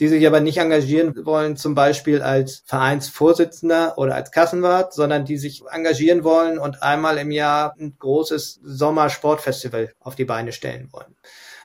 die 0.00 0.08
sich 0.08 0.24
aber 0.26 0.40
nicht 0.40 0.58
engagieren 0.58 1.26
wollen, 1.26 1.56
zum 1.56 1.74
Beispiel 1.74 2.22
als 2.22 2.62
Vereinsvorsitzender 2.66 3.98
oder 3.98 4.14
als 4.14 4.30
Kassenwart, 4.30 4.94
sondern 4.94 5.24
die 5.24 5.36
sich 5.36 5.62
engagieren 5.70 6.22
wollen 6.22 6.58
und 6.58 6.82
einmal 6.82 7.18
im 7.18 7.32
Jahr 7.32 7.74
ein 7.78 7.96
großes 7.98 8.60
Sommersportfestival 8.62 9.92
auf 9.98 10.14
die 10.14 10.24
Beine 10.24 10.52
stellen 10.52 10.88
wollen 10.92 11.16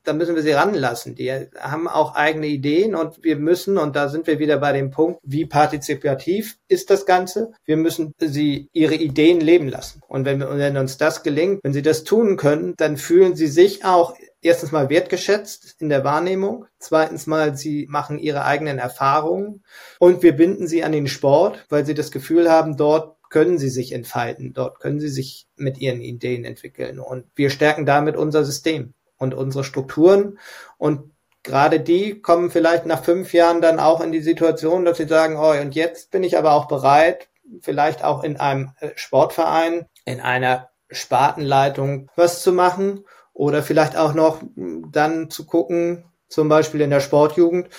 da 0.03 0.13
müssen 0.13 0.35
wir 0.35 0.41
sie 0.41 0.51
ranlassen. 0.51 1.15
Die 1.15 1.31
haben 1.31 1.87
auch 1.87 2.15
eigene 2.15 2.47
Ideen 2.47 2.95
und 2.95 3.23
wir 3.23 3.37
müssen, 3.37 3.77
und 3.77 3.95
da 3.95 4.09
sind 4.09 4.27
wir 4.27 4.39
wieder 4.39 4.57
bei 4.57 4.73
dem 4.73 4.91
Punkt, 4.91 5.19
wie 5.23 5.45
partizipativ 5.45 6.57
ist 6.67 6.89
das 6.89 7.05
Ganze? 7.05 7.51
Wir 7.65 7.77
müssen 7.77 8.13
sie 8.19 8.69
ihre 8.73 8.95
Ideen 8.95 9.39
leben 9.39 9.69
lassen. 9.69 10.01
Und 10.07 10.25
wenn, 10.25 10.41
wenn 10.41 10.77
uns 10.77 10.97
das 10.97 11.23
gelingt, 11.23 11.61
wenn 11.63 11.73
sie 11.73 11.81
das 11.81 12.03
tun 12.03 12.37
können, 12.37 12.73
dann 12.77 12.97
fühlen 12.97 13.35
sie 13.35 13.47
sich 13.47 13.85
auch 13.85 14.15
erstens 14.41 14.71
mal 14.71 14.89
wertgeschätzt 14.89 15.75
in 15.79 15.89
der 15.89 16.03
Wahrnehmung. 16.03 16.65
Zweitens 16.79 17.27
mal, 17.27 17.55
sie 17.55 17.87
machen 17.89 18.19
ihre 18.19 18.43
eigenen 18.43 18.79
Erfahrungen 18.79 19.63
und 19.99 20.21
wir 20.21 20.35
binden 20.35 20.67
sie 20.67 20.83
an 20.83 20.91
den 20.91 21.07
Sport, 21.07 21.65
weil 21.69 21.85
sie 21.85 21.93
das 21.93 22.11
Gefühl 22.11 22.51
haben, 22.51 22.75
dort 22.75 23.17
können 23.29 23.57
sie 23.57 23.69
sich 23.69 23.93
entfalten, 23.93 24.53
dort 24.53 24.79
können 24.79 24.99
sie 24.99 25.09
sich 25.09 25.47
mit 25.55 25.79
ihren 25.79 26.01
Ideen 26.01 26.45
entwickeln 26.45 26.99
und 26.99 27.25
wir 27.35 27.49
stärken 27.49 27.85
damit 27.85 28.15
unser 28.15 28.43
System 28.43 28.93
und 29.23 29.33
unsere 29.33 29.63
Strukturen. 29.63 30.37
Und 30.77 31.11
gerade 31.43 31.79
die 31.79 32.21
kommen 32.21 32.51
vielleicht 32.51 32.85
nach 32.85 33.03
fünf 33.03 33.33
Jahren 33.33 33.61
dann 33.61 33.79
auch 33.79 34.01
in 34.01 34.11
die 34.11 34.21
Situation, 34.21 34.85
dass 34.85 34.97
sie 34.97 35.07
sagen, 35.07 35.37
oh, 35.37 35.51
und 35.51 35.75
jetzt 35.75 36.11
bin 36.11 36.23
ich 36.23 36.37
aber 36.37 36.53
auch 36.53 36.67
bereit, 36.67 37.29
vielleicht 37.61 38.03
auch 38.03 38.23
in 38.23 38.37
einem 38.37 38.71
äh, 38.79 38.89
Sportverein, 38.95 39.85
in 40.05 40.21
einer 40.21 40.69
Spartenleitung 40.89 42.09
was 42.15 42.41
zu 42.43 42.51
machen 42.51 43.05
oder 43.33 43.63
vielleicht 43.63 43.97
auch 43.97 44.13
noch 44.13 44.41
dann 44.55 45.29
zu 45.29 45.45
gucken, 45.45 46.05
zum 46.27 46.49
Beispiel 46.49 46.81
in 46.81 46.89
der 46.89 46.99
Sportjugend, 46.99 47.69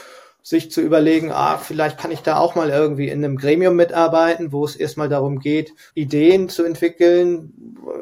sich 0.43 0.71
zu 0.71 0.83
überlegen, 0.83 1.33
ah, 1.33 1.57
vielleicht 1.57 1.99
kann 1.99 2.11
ich 2.11 2.21
da 2.21 2.37
auch 2.37 2.55
mal 2.55 2.69
irgendwie 2.69 3.09
in 3.09 3.25
einem 3.25 3.39
Gremium 3.39 3.77
mitarbeiten, 3.77 4.53
wo 4.53 4.65
es 4.67 4.77
erstmal 4.77 5.09
darum 5.09 5.39
geht, 5.39 5.73
Ideen 5.95 6.51
zu 6.51 6.65
entwickeln, 6.65 7.55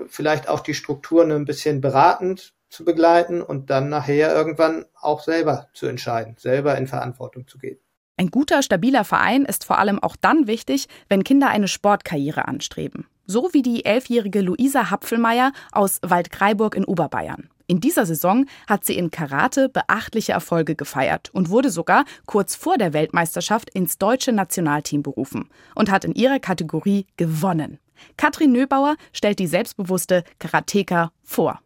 vielleicht 0.08 0.48
auch 0.48 0.60
die 0.60 0.74
Strukturen 0.74 1.30
ein 1.30 1.44
bisschen 1.44 1.80
beratend 1.80 2.52
zu 2.72 2.84
begleiten 2.84 3.42
und 3.42 3.70
dann 3.70 3.88
nachher 3.88 4.34
irgendwann 4.34 4.86
auch 5.00 5.22
selber 5.22 5.68
zu 5.74 5.86
entscheiden, 5.86 6.36
selber 6.38 6.76
in 6.76 6.86
Verantwortung 6.86 7.46
zu 7.46 7.58
gehen. 7.58 7.78
Ein 8.16 8.30
guter, 8.30 8.62
stabiler 8.62 9.04
Verein 9.04 9.44
ist 9.44 9.64
vor 9.64 9.78
allem 9.78 10.02
auch 10.02 10.16
dann 10.16 10.46
wichtig, 10.46 10.86
wenn 11.08 11.24
Kinder 11.24 11.48
eine 11.48 11.68
Sportkarriere 11.68 12.46
anstreben. 12.48 13.06
So 13.26 13.50
wie 13.52 13.62
die 13.62 13.84
elfjährige 13.84 14.40
Luisa 14.40 14.90
Hapfelmeier 14.90 15.52
aus 15.70 16.00
Waldkraiburg 16.02 16.74
in 16.74 16.84
Oberbayern. 16.84 17.48
In 17.66 17.80
dieser 17.80 18.04
Saison 18.04 18.46
hat 18.66 18.84
sie 18.84 18.96
in 18.98 19.10
Karate 19.10 19.68
beachtliche 19.68 20.32
Erfolge 20.32 20.74
gefeiert 20.74 21.30
und 21.32 21.48
wurde 21.48 21.70
sogar 21.70 22.04
kurz 22.26 22.54
vor 22.54 22.76
der 22.76 22.92
Weltmeisterschaft 22.92 23.70
ins 23.70 23.98
deutsche 23.98 24.32
Nationalteam 24.32 25.02
berufen 25.02 25.48
und 25.74 25.90
hat 25.90 26.04
in 26.04 26.14
ihrer 26.14 26.38
Kategorie 26.38 27.06
gewonnen. 27.16 27.78
Katrin 28.16 28.52
Nöbauer 28.52 28.96
stellt 29.12 29.38
die 29.38 29.46
selbstbewusste 29.46 30.24
Karateka 30.38 31.12
vor. 31.22 31.60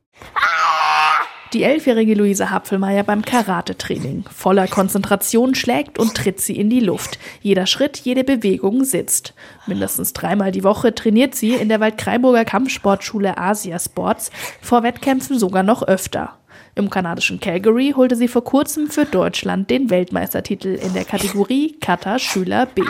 Die 1.53 1.63
elfjährige 1.63 2.15
Luise 2.15 2.51
Hapfelmeier 2.51 3.05
beim 3.05 3.23
Karate-Training. 3.23 4.25
Voller 4.35 4.67
Konzentration 4.67 5.55
schlägt 5.55 5.97
und 5.97 6.17
tritt 6.17 6.41
sie 6.41 6.57
in 6.57 6.71
die 6.71 6.81
Luft. 6.81 7.21
Jeder 7.41 7.67
Schritt, 7.67 7.99
jede 7.99 8.25
Bewegung 8.25 8.83
sitzt. 8.85 9.33
Mindestens 9.67 10.13
dreimal 10.13 10.51
die 10.51 10.65
Woche 10.65 10.93
trainiert 10.93 11.37
sie 11.37 11.55
in 11.55 11.69
der 11.69 11.79
Waldkraiburger 11.79 12.45
Kampfsportschule 12.45 13.39
Asia 13.39 13.79
Sports, 13.79 14.33
vor 14.61 14.83
Wettkämpfen 14.83 15.39
sogar 15.39 15.63
noch 15.63 15.85
öfter. 15.85 16.37
Im 16.75 16.91
kanadischen 16.91 17.39
Calgary 17.39 17.95
holte 17.97 18.17
sie 18.17 18.29
vor 18.29 18.43
kurzem 18.43 18.89
für 18.89 19.05
Deutschland 19.05 19.71
den 19.71 19.89
Weltmeistertitel 19.89 20.75
in 20.75 20.95
der 20.95 21.05
Kategorie 21.05 21.77
Kata 21.81 22.19
Schüler 22.19 22.67
B. 22.67 22.83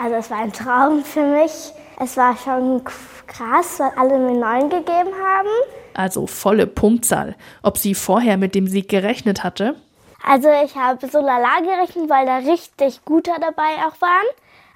Also 0.00 0.14
es 0.14 0.30
war 0.30 0.38
ein 0.38 0.52
Traum 0.52 1.04
für 1.04 1.26
mich. 1.26 1.72
Es 2.00 2.16
war 2.16 2.36
schon 2.36 2.82
krass, 3.26 3.78
weil 3.78 3.92
alle 3.96 4.18
mir 4.18 4.38
neun 4.38 4.68
gegeben 4.68 5.10
haben 5.22 5.48
also 5.94 6.26
volle 6.26 6.66
Punktzahl. 6.66 7.36
Ob 7.62 7.78
sie 7.78 7.94
vorher 7.94 8.36
mit 8.36 8.54
dem 8.54 8.66
Sieg 8.66 8.88
gerechnet 8.88 9.42
hatte? 9.42 9.76
Also 10.22 10.48
ich 10.64 10.74
habe 10.74 11.06
so 11.06 11.20
lala 11.20 11.60
gerechnet, 11.60 12.10
weil 12.10 12.26
da 12.26 12.38
richtig 12.38 13.04
gute 13.04 13.30
dabei 13.40 13.86
auch 13.86 14.00
waren. 14.00 14.26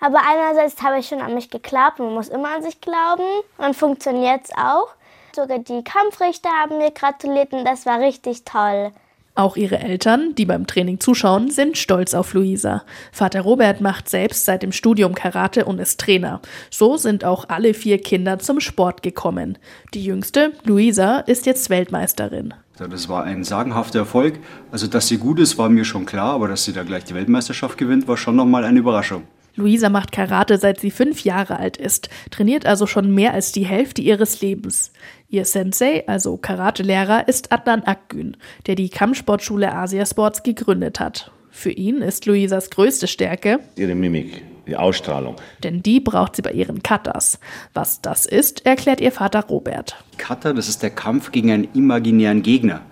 Aber 0.01 0.21
einerseits 0.25 0.81
habe 0.83 1.01
ich 1.01 1.09
schon 1.09 1.21
an 1.21 1.35
mich 1.35 1.51
geglaubt, 1.51 1.99
man 1.99 2.15
muss 2.15 2.29
immer 2.29 2.55
an 2.55 2.63
sich 2.63 2.81
glauben 2.81 3.27
und 3.59 3.75
funktioniert 3.75 4.43
es 4.45 4.53
auch. 4.57 4.89
Sogar 5.35 5.59
die 5.59 5.83
Kampfrichter 5.83 6.51
haben 6.51 6.79
mir 6.79 6.93
gratuliert 6.93 7.53
und 7.53 7.65
das 7.65 7.85
war 7.85 7.99
richtig 7.99 8.45
toll. 8.45 8.93
Auch 9.39 9.57
ihre 9.57 9.79
Eltern, 9.79 10.35
die 10.35 10.47
beim 10.47 10.67
Training 10.67 10.99
zuschauen, 10.99 11.49
sind 11.49 11.79
stolz 11.79 12.13
auf 12.13 12.35
Luisa. 12.35 12.83
Vater 13.13 13.43
Robert 13.43 13.81
macht 13.81 14.09
selbst 14.09 14.45
seit 14.45 14.65
dem 14.65 14.73
Studium 14.73 15.15
Karate 15.15 15.65
und 15.65 15.79
ist 15.79 16.01
Trainer. 16.01 16.41
So 16.73 16.97
sind 16.97 17.25
auch 17.25 17.45
alle 17.49 17.73
vier 17.73 17.99
Kinder 17.99 18.41
zum 18.41 18.59
Sport 18.59 19.05
gekommen. 19.05 19.57
Die 19.95 20.03
jüngste, 20.03 20.55
Luisa, 20.65 21.21
ist 21.21 21.47
jetzt 21.47 21.71
Weltmeisterin. 21.71 22.53
Das 22.79 23.09
war 23.09 23.23
ein 23.23 23.45
sagenhafter 23.45 24.01
Erfolg. 24.01 24.41
Also, 24.73 24.89
dass 24.89 25.07
sie 25.07 25.19
gut 25.19 25.39
ist, 25.39 25.57
war 25.57 25.69
mir 25.69 25.85
schon 25.85 26.05
klar, 26.05 26.33
aber 26.33 26.49
dass 26.49 26.65
sie 26.65 26.73
da 26.73 26.83
gleich 26.83 27.05
die 27.05 27.15
Weltmeisterschaft 27.15 27.79
gewinnt, 27.79 28.09
war 28.09 28.17
schon 28.17 28.35
nochmal 28.35 28.65
eine 28.65 28.81
Überraschung. 28.81 29.23
Luisa 29.59 29.89
macht 29.89 30.13
Karate 30.13 30.57
seit 30.57 30.81
sie 30.81 30.93
fünf 30.93 31.25
Jahre 31.25 31.59
alt 31.59 31.77
ist, 31.77 32.09
trainiert 32.31 32.65
also 32.65 32.87
schon 32.87 33.13
mehr 33.13 33.35
als 33.35 33.51
die 33.51 33.67
Hälfte 33.67 34.01
ihres 34.01 34.41
Lebens. 34.41 34.93
Ihr 35.29 35.45
Sensei, 35.45 36.07
also 36.07 36.37
Karatelehrer, 36.37 37.27
ist 37.27 37.53
Adnan 37.53 37.83
Akgün, 37.83 38.37
der 38.67 38.77
die 38.77 38.89
Kampfsportschule 38.89 39.75
Asia 39.75 40.07
Sports 40.07 40.45
gegründet 40.45 41.01
hat. 41.01 41.33
Für 41.51 41.73
ihn 41.73 42.03
ist 42.03 42.25
Luisas 42.27 42.71
größte 42.71 43.09
Stärke 43.09 43.59
ihre 43.75 43.97
Mimik, 43.97 44.45
die 44.69 44.77
Ausstrahlung. 44.77 45.35
Denn 45.65 45.83
die 45.83 45.99
braucht 45.99 46.37
sie 46.37 46.43
bei 46.43 46.53
ihren 46.53 46.85
Katas. 46.85 47.41
Was 47.75 48.01
das 48.01 48.27
ist, 48.27 48.65
erklärt 48.65 49.01
ihr 49.01 49.11
Vater 49.11 49.45
Robert. 49.47 49.97
Kata, 50.19 50.53
das 50.53 50.69
ist 50.69 50.85
der 50.85 50.91
Kampf 50.91 51.33
gegen 51.33 51.51
einen 51.51 51.69
imaginären 51.75 52.43
Gegner 52.43 52.83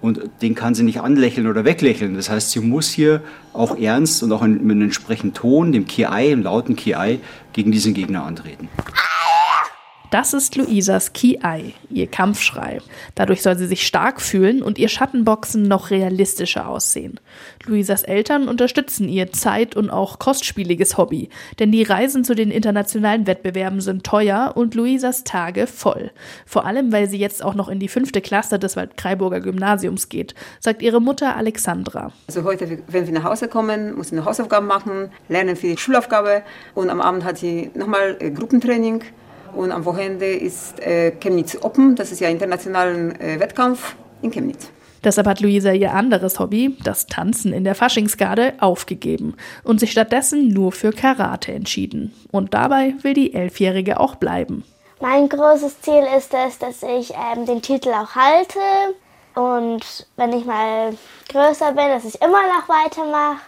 und 0.00 0.20
den 0.42 0.54
kann 0.54 0.74
sie 0.74 0.84
nicht 0.84 1.00
anlächeln 1.00 1.46
oder 1.46 1.64
weglächeln. 1.64 2.14
Das 2.14 2.30
heißt, 2.30 2.50
sie 2.50 2.60
muss 2.60 2.88
hier 2.88 3.22
auch 3.52 3.76
ernst 3.76 4.22
und 4.22 4.32
auch 4.32 4.42
mit 4.42 4.60
einem 4.60 4.82
entsprechenden 4.82 5.34
Ton, 5.34 5.72
dem 5.72 5.86
Ki-Ai, 5.86 6.28
dem 6.28 6.42
lauten 6.42 6.76
Ki-Ai, 6.76 7.18
gegen 7.52 7.72
diesen 7.72 7.94
Gegner 7.94 8.24
antreten. 8.24 8.68
Das 10.10 10.32
ist 10.32 10.56
Luisas 10.56 11.12
Ki-Ai, 11.12 11.74
ihr 11.90 12.06
Kampfschrei. 12.06 12.80
Dadurch 13.14 13.42
soll 13.42 13.58
sie 13.58 13.66
sich 13.66 13.86
stark 13.86 14.22
fühlen 14.22 14.62
und 14.62 14.78
ihr 14.78 14.88
Schattenboxen 14.88 15.64
noch 15.64 15.90
realistischer 15.90 16.66
aussehen. 16.66 17.20
Luisas 17.66 18.04
Eltern 18.04 18.48
unterstützen 18.48 19.06
ihr 19.10 19.32
zeit- 19.32 19.76
und 19.76 19.90
auch 19.90 20.18
kostspieliges 20.18 20.96
Hobby, 20.96 21.28
denn 21.58 21.72
die 21.72 21.82
Reisen 21.82 22.24
zu 22.24 22.34
den 22.34 22.50
internationalen 22.50 23.26
Wettbewerben 23.26 23.82
sind 23.82 24.02
teuer 24.02 24.54
und 24.54 24.74
Luisas 24.74 25.24
Tage 25.24 25.66
voll. 25.66 26.10
Vor 26.46 26.64
allem, 26.64 26.90
weil 26.90 27.10
sie 27.10 27.18
jetzt 27.18 27.44
auch 27.44 27.54
noch 27.54 27.68
in 27.68 27.78
die 27.78 27.88
fünfte 27.88 28.22
Klasse 28.22 28.58
des 28.58 28.76
Waldkraiburger 28.76 29.40
Gymnasiums 29.40 30.08
geht, 30.08 30.34
sagt 30.58 30.80
ihre 30.80 31.02
Mutter 31.02 31.36
Alexandra. 31.36 32.12
Also 32.28 32.44
heute, 32.44 32.78
wenn 32.88 33.04
sie 33.04 33.12
nach 33.12 33.24
Hause 33.24 33.48
kommen, 33.48 33.94
muss 33.94 34.08
sie 34.08 34.16
eine 34.16 34.24
Hausaufgabe 34.24 34.64
machen, 34.64 35.10
lernen 35.28 35.54
für 35.54 35.66
die 35.66 35.76
Schulaufgabe 35.76 36.44
und 36.74 36.88
am 36.88 37.02
Abend 37.02 37.24
hat 37.24 37.36
sie 37.36 37.70
nochmal 37.74 38.16
äh, 38.20 38.30
Gruppentraining 38.30 39.04
und 39.54 39.72
am 39.72 39.84
Wochenende 39.84 40.26
ist 40.26 40.80
äh, 40.80 41.12
Chemnitz 41.12 41.58
Open, 41.62 41.96
das 41.96 42.12
ist 42.12 42.20
ja 42.20 42.28
internationalen 42.28 43.18
äh, 43.20 43.40
Wettkampf 43.40 43.96
in 44.22 44.30
Chemnitz. 44.30 44.70
Deshalb 45.04 45.26
hat 45.28 45.40
Luisa 45.40 45.72
ihr 45.72 45.94
anderes 45.94 46.40
Hobby, 46.40 46.76
das 46.82 47.06
Tanzen 47.06 47.52
in 47.52 47.64
der 47.64 47.74
Faschingsgarde, 47.74 48.54
aufgegeben 48.60 49.36
und 49.62 49.78
sich 49.78 49.92
stattdessen 49.92 50.48
nur 50.48 50.72
für 50.72 50.90
Karate 50.90 51.52
entschieden. 51.52 52.12
Und 52.32 52.54
dabei 52.54 52.94
will 53.02 53.14
die 53.14 53.32
Elfjährige 53.32 54.00
auch 54.00 54.16
bleiben. 54.16 54.64
Mein 55.00 55.28
großes 55.28 55.80
Ziel 55.82 56.04
ist 56.16 56.34
es, 56.34 56.58
dass 56.58 56.82
ich 56.82 57.12
ähm, 57.12 57.46
den 57.46 57.62
Titel 57.62 57.90
auch 57.90 58.16
halte 58.16 58.58
und 59.34 60.06
wenn 60.16 60.32
ich 60.32 60.44
mal 60.44 60.96
größer 61.28 61.72
bin, 61.72 61.88
dass 61.88 62.04
ich 62.04 62.20
immer 62.20 62.42
noch 62.48 62.68
weitermache. 62.68 63.40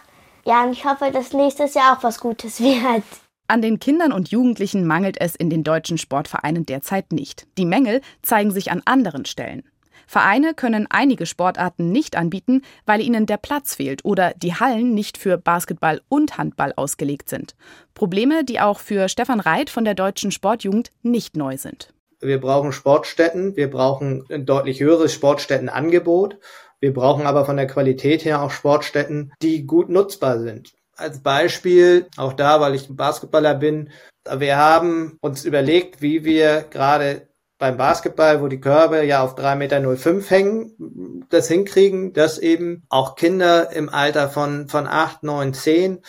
Ja, 0.45 0.63
und 0.63 0.71
ich 0.71 0.85
hoffe, 0.85 1.11
dass 1.11 1.33
nächstes 1.33 1.73
Jahr 1.73 1.97
auch 1.97 2.03
was 2.03 2.19
Gutes 2.19 2.59
wird. 2.61 3.03
An 3.51 3.61
den 3.61 3.79
Kindern 3.79 4.13
und 4.13 4.31
Jugendlichen 4.31 4.87
mangelt 4.87 5.19
es 5.19 5.35
in 5.35 5.49
den 5.49 5.65
deutschen 5.65 5.97
Sportvereinen 5.97 6.65
derzeit 6.65 7.11
nicht. 7.11 7.47
Die 7.57 7.65
Mängel 7.65 7.99
zeigen 8.21 8.51
sich 8.51 8.71
an 8.71 8.81
anderen 8.85 9.25
Stellen. 9.25 9.63
Vereine 10.07 10.53
können 10.53 10.87
einige 10.89 11.25
Sportarten 11.25 11.91
nicht 11.91 12.15
anbieten, 12.15 12.61
weil 12.85 13.01
ihnen 13.01 13.25
der 13.25 13.35
Platz 13.35 13.75
fehlt 13.75 14.05
oder 14.05 14.31
die 14.37 14.55
Hallen 14.55 14.93
nicht 14.93 15.17
für 15.17 15.37
Basketball 15.37 15.99
und 16.07 16.37
Handball 16.37 16.71
ausgelegt 16.77 17.27
sind. 17.27 17.55
Probleme, 17.93 18.45
die 18.45 18.61
auch 18.61 18.79
für 18.79 19.09
Stefan 19.09 19.41
Reit 19.41 19.69
von 19.69 19.83
der 19.83 19.95
deutschen 19.95 20.31
Sportjugend 20.31 20.91
nicht 21.01 21.35
neu 21.35 21.57
sind. 21.57 21.93
Wir 22.21 22.39
brauchen 22.39 22.71
Sportstätten, 22.71 23.57
wir 23.57 23.69
brauchen 23.69 24.23
ein 24.29 24.45
deutlich 24.45 24.79
höheres 24.79 25.11
Sportstättenangebot. 25.11 26.37
Wir 26.79 26.93
brauchen 26.93 27.27
aber 27.27 27.43
von 27.43 27.57
der 27.57 27.67
Qualität 27.67 28.23
her 28.23 28.43
auch 28.43 28.51
Sportstätten, 28.51 29.33
die 29.41 29.65
gut 29.67 29.89
nutzbar 29.89 30.39
sind 30.39 30.71
als 31.01 31.21
Beispiel, 31.21 32.07
auch 32.17 32.33
da, 32.33 32.61
weil 32.61 32.75
ich 32.75 32.87
Basketballer 32.89 33.55
bin, 33.55 33.89
Wir 34.29 34.57
haben 34.57 35.17
uns 35.21 35.45
überlegt, 35.45 36.01
wie 36.01 36.23
wir 36.23 36.63
gerade 36.69 37.27
beim 37.57 37.77
Basketball, 37.77 38.41
wo 38.41 38.47
die 38.47 38.59
Körbe 38.59 39.03
ja 39.03 39.23
auf 39.23 39.35
3,05 39.35 39.55
Meter 39.55 40.29
hängen, 40.29 41.25
das 41.29 41.47
hinkriegen, 41.47 42.11
dass 42.13 42.39
eben 42.39 42.83
auch 42.89 43.15
Kinder 43.15 43.71
im 43.71 43.89
Alter 43.89 44.29
von, 44.29 44.67
von 44.67 44.87
8, 44.87 45.23
9, 45.23 45.53
10 45.53 45.99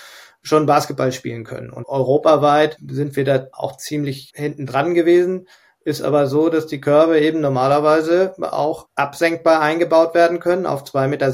schon 0.43 0.67
Basketball 0.67 1.13
spielen 1.13 1.45
können. 1.45 1.71
Und 1.71 1.87
europaweit 1.87 2.79
sind 2.87 3.17
wir 3.17 3.25
da 3.25 3.49
auch 3.53 3.77
ziemlich 3.77 4.33
hinten 4.35 4.67
dran 4.67 4.95
gewesen. 4.95 5.47
Ist 5.85 6.03
aber 6.03 6.27
so, 6.27 6.49
dass 6.49 6.67
die 6.67 6.81
Körbe 6.81 7.21
eben 7.21 7.41
normalerweise 7.41 8.35
auch 8.41 8.89
absenkbar 8.95 9.61
eingebaut 9.61 10.15
werden 10.15 10.41
können 10.41 10.67
auf 10.67 10.85
2,60 10.85 11.09
Meter. 11.09 11.31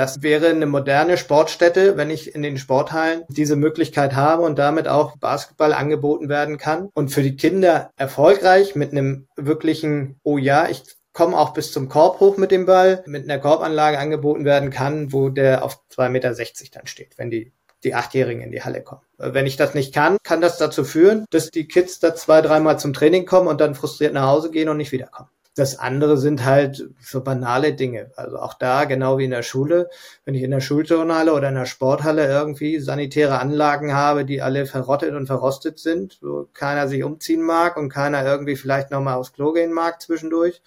Das 0.00 0.22
wäre 0.22 0.48
eine 0.48 0.64
moderne 0.64 1.18
Sportstätte, 1.18 1.98
wenn 1.98 2.08
ich 2.08 2.34
in 2.34 2.40
den 2.40 2.56
Sporthallen 2.56 3.24
diese 3.28 3.54
Möglichkeit 3.54 4.14
habe 4.14 4.44
und 4.44 4.58
damit 4.58 4.88
auch 4.88 5.18
Basketball 5.18 5.74
angeboten 5.74 6.30
werden 6.30 6.56
kann. 6.56 6.88
Und 6.94 7.10
für 7.10 7.22
die 7.22 7.36
Kinder 7.36 7.90
erfolgreich 7.98 8.74
mit 8.74 8.92
einem 8.92 9.26
wirklichen, 9.36 10.18
oh 10.22 10.38
ja, 10.38 10.70
ich 10.70 10.84
komme 11.12 11.36
auch 11.36 11.52
bis 11.52 11.70
zum 11.70 11.90
Korb 11.90 12.18
hoch 12.18 12.38
mit 12.38 12.50
dem 12.50 12.64
Ball, 12.64 13.02
mit 13.04 13.24
einer 13.24 13.38
Korbanlage 13.38 13.98
angeboten 13.98 14.46
werden 14.46 14.70
kann, 14.70 15.12
wo 15.12 15.28
der 15.28 15.62
auf 15.62 15.82
2,60 15.94 16.08
Meter 16.08 16.34
dann 16.72 16.86
steht, 16.86 17.18
wenn 17.18 17.30
die 17.30 17.52
die 17.84 17.94
Achtjährigen 17.94 18.42
in 18.42 18.52
die 18.52 18.62
Halle 18.62 18.82
kommen. 18.82 19.02
Wenn 19.18 19.46
ich 19.46 19.58
das 19.58 19.74
nicht 19.74 19.92
kann, 19.92 20.16
kann 20.22 20.40
das 20.40 20.56
dazu 20.56 20.82
führen, 20.82 21.26
dass 21.28 21.50
die 21.50 21.68
Kids 21.68 21.98
da 21.98 22.14
zwei, 22.14 22.40
dreimal 22.40 22.78
zum 22.78 22.94
Training 22.94 23.26
kommen 23.26 23.48
und 23.48 23.60
dann 23.60 23.74
frustriert 23.74 24.14
nach 24.14 24.26
Hause 24.26 24.50
gehen 24.50 24.70
und 24.70 24.78
nicht 24.78 24.92
wiederkommen. 24.92 25.28
Das 25.56 25.78
andere 25.78 26.16
sind 26.16 26.44
halt 26.44 26.90
so 27.00 27.22
banale 27.22 27.74
Dinge. 27.74 28.12
Also 28.16 28.38
auch 28.38 28.54
da, 28.54 28.84
genau 28.84 29.18
wie 29.18 29.24
in 29.24 29.30
der 29.30 29.42
Schule, 29.42 29.90
wenn 30.24 30.34
ich 30.34 30.42
in 30.42 30.52
der 30.52 30.60
Schulturnhalle 30.60 31.32
oder 31.32 31.48
in 31.48 31.56
der 31.56 31.66
Sporthalle 31.66 32.26
irgendwie 32.26 32.78
sanitäre 32.78 33.40
Anlagen 33.40 33.92
habe, 33.92 34.24
die 34.24 34.42
alle 34.42 34.66
verrottet 34.66 35.14
und 35.14 35.26
verrostet 35.26 35.78
sind, 35.78 36.18
wo 36.22 36.48
keiner 36.54 36.86
sich 36.86 37.02
umziehen 37.02 37.42
mag 37.42 37.76
und 37.76 37.88
keiner 37.88 38.24
irgendwie 38.24 38.56
vielleicht 38.56 38.90
nochmal 38.90 39.14
aufs 39.14 39.32
Klo 39.32 39.52
gehen 39.52 39.72
mag 39.72 40.00
zwischendurch, 40.00 40.62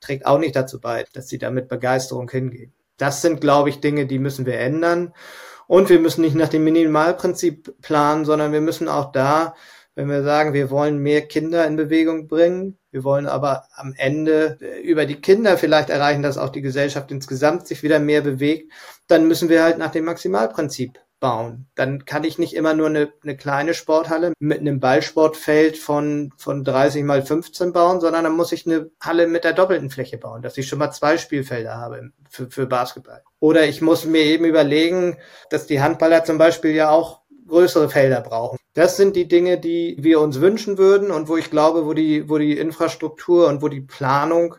trägt 0.00 0.26
auch 0.26 0.38
nicht 0.38 0.54
dazu 0.54 0.80
bei, 0.80 1.04
dass 1.12 1.28
sie 1.28 1.38
da 1.38 1.50
mit 1.50 1.68
Begeisterung 1.68 2.30
hingehen. 2.30 2.72
Das 2.96 3.22
sind, 3.22 3.40
glaube 3.40 3.70
ich, 3.70 3.80
Dinge, 3.80 4.06
die 4.06 4.18
müssen 4.18 4.46
wir 4.46 4.58
ändern. 4.58 5.12
Und 5.66 5.88
wir 5.88 6.00
müssen 6.00 6.22
nicht 6.22 6.34
nach 6.34 6.48
dem 6.48 6.64
Minimalprinzip 6.64 7.80
planen, 7.80 8.24
sondern 8.24 8.52
wir 8.52 8.60
müssen 8.60 8.88
auch 8.88 9.12
da 9.12 9.54
wenn 9.94 10.08
wir 10.08 10.22
sagen, 10.22 10.54
wir 10.54 10.70
wollen 10.70 10.98
mehr 10.98 11.22
Kinder 11.22 11.66
in 11.66 11.76
Bewegung 11.76 12.28
bringen, 12.28 12.78
wir 12.90 13.04
wollen 13.04 13.26
aber 13.26 13.64
am 13.74 13.94
Ende 13.96 14.58
äh, 14.60 14.80
über 14.80 15.06
die 15.06 15.20
Kinder 15.20 15.56
vielleicht 15.56 15.90
erreichen, 15.90 16.22
dass 16.22 16.38
auch 16.38 16.50
die 16.50 16.62
Gesellschaft 16.62 17.10
insgesamt 17.10 17.66
sich 17.66 17.82
wieder 17.82 17.98
mehr 17.98 18.22
bewegt, 18.22 18.72
dann 19.06 19.26
müssen 19.28 19.48
wir 19.48 19.62
halt 19.62 19.78
nach 19.78 19.92
dem 19.92 20.04
Maximalprinzip 20.04 20.98
bauen. 21.20 21.66
Dann 21.74 22.04
kann 22.06 22.24
ich 22.24 22.38
nicht 22.38 22.54
immer 22.54 22.74
nur 22.74 22.88
eine, 22.88 23.12
eine 23.22 23.36
kleine 23.36 23.74
Sporthalle 23.74 24.32
mit 24.38 24.60
einem 24.60 24.80
Ballsportfeld 24.80 25.76
von, 25.76 26.32
von 26.36 26.64
30 26.64 27.04
mal 27.04 27.22
15 27.22 27.72
bauen, 27.72 28.00
sondern 28.00 28.24
dann 28.24 28.32
muss 28.32 28.52
ich 28.52 28.66
eine 28.66 28.90
Halle 29.00 29.26
mit 29.26 29.44
der 29.44 29.52
doppelten 29.52 29.90
Fläche 29.90 30.16
bauen, 30.16 30.42
dass 30.42 30.56
ich 30.56 30.66
schon 30.66 30.78
mal 30.78 30.90
zwei 30.90 31.18
Spielfelder 31.18 31.76
habe 31.76 32.10
für, 32.28 32.50
für 32.50 32.66
Basketball. 32.66 33.22
Oder 33.38 33.66
ich 33.66 33.82
muss 33.82 34.06
mir 34.06 34.22
eben 34.22 34.46
überlegen, 34.46 35.18
dass 35.50 35.66
die 35.66 35.82
Handballer 35.82 36.24
zum 36.24 36.38
Beispiel 36.38 36.72
ja 36.72 36.90
auch 36.90 37.20
größere 37.46 37.90
Felder 37.90 38.22
brauchen. 38.22 38.59
Das 38.74 38.96
sind 38.96 39.16
die 39.16 39.26
Dinge, 39.26 39.58
die 39.58 39.96
wir 39.98 40.20
uns 40.20 40.40
wünschen 40.40 40.78
würden 40.78 41.10
und 41.10 41.28
wo 41.28 41.36
ich 41.36 41.50
glaube, 41.50 41.86
wo 41.86 41.92
die, 41.92 42.28
wo 42.28 42.38
die 42.38 42.56
Infrastruktur 42.56 43.48
und 43.48 43.62
wo 43.62 43.68
die 43.68 43.80
Planung 43.80 44.56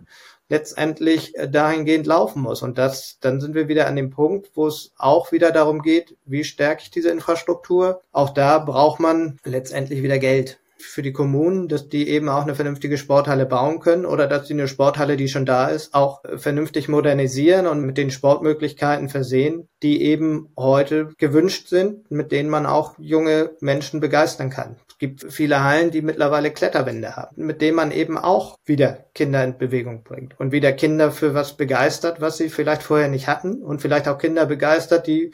letztendlich 0.51 1.35
äh, 1.37 1.49
dahingehend 1.49 2.05
laufen 2.05 2.41
muss. 2.41 2.61
Und 2.61 2.77
das, 2.77 3.17
dann 3.21 3.39
sind 3.39 3.55
wir 3.55 3.69
wieder 3.69 3.87
an 3.87 3.95
dem 3.95 4.09
Punkt, 4.09 4.51
wo 4.53 4.67
es 4.67 4.91
auch 4.97 5.31
wieder 5.31 5.51
darum 5.51 5.81
geht, 5.81 6.17
wie 6.25 6.43
stärke 6.43 6.83
ich 6.83 6.91
diese 6.91 7.09
Infrastruktur. 7.09 8.01
Auch 8.11 8.31
da 8.31 8.59
braucht 8.59 8.99
man 8.99 9.39
letztendlich 9.45 10.03
wieder 10.03 10.19
Geld 10.19 10.60
für 10.81 11.01
die 11.01 11.13
Kommunen, 11.13 11.67
dass 11.67 11.89
die 11.89 12.07
eben 12.09 12.29
auch 12.29 12.43
eine 12.43 12.55
vernünftige 12.55 12.97
Sporthalle 12.97 13.45
bauen 13.45 13.79
können 13.79 14.05
oder 14.05 14.27
dass 14.27 14.47
sie 14.47 14.53
eine 14.53 14.67
Sporthalle, 14.67 15.17
die 15.17 15.27
schon 15.27 15.45
da 15.45 15.67
ist, 15.67 15.93
auch 15.93 16.21
vernünftig 16.35 16.87
modernisieren 16.87 17.67
und 17.67 17.81
mit 17.81 17.97
den 17.97 18.11
Sportmöglichkeiten 18.11 19.09
versehen, 19.09 19.67
die 19.83 20.01
eben 20.03 20.49
heute 20.57 21.09
gewünscht 21.17 21.67
sind, 21.67 22.09
mit 22.11 22.31
denen 22.31 22.49
man 22.49 22.65
auch 22.65 22.95
junge 22.97 23.51
Menschen 23.59 23.99
begeistern 23.99 24.49
kann. 24.49 24.77
Es 24.89 24.97
gibt 24.97 25.31
viele 25.31 25.63
Hallen, 25.63 25.91
die 25.91 26.01
mittlerweile 26.01 26.51
Kletterwände 26.51 27.15
haben, 27.15 27.45
mit 27.45 27.61
denen 27.61 27.75
man 27.75 27.91
eben 27.91 28.17
auch 28.17 28.57
wieder 28.65 29.05
Kinder 29.13 29.43
in 29.43 29.57
Bewegung 29.57 30.03
bringt 30.03 30.39
und 30.39 30.51
wieder 30.51 30.73
Kinder 30.73 31.11
für 31.11 31.33
was 31.33 31.57
begeistert, 31.57 32.21
was 32.21 32.37
sie 32.37 32.49
vielleicht 32.49 32.83
vorher 32.83 33.07
nicht 33.07 33.27
hatten 33.27 33.61
und 33.61 33.81
vielleicht 33.81 34.07
auch 34.07 34.17
Kinder 34.17 34.45
begeistert, 34.45 35.07
die 35.07 35.31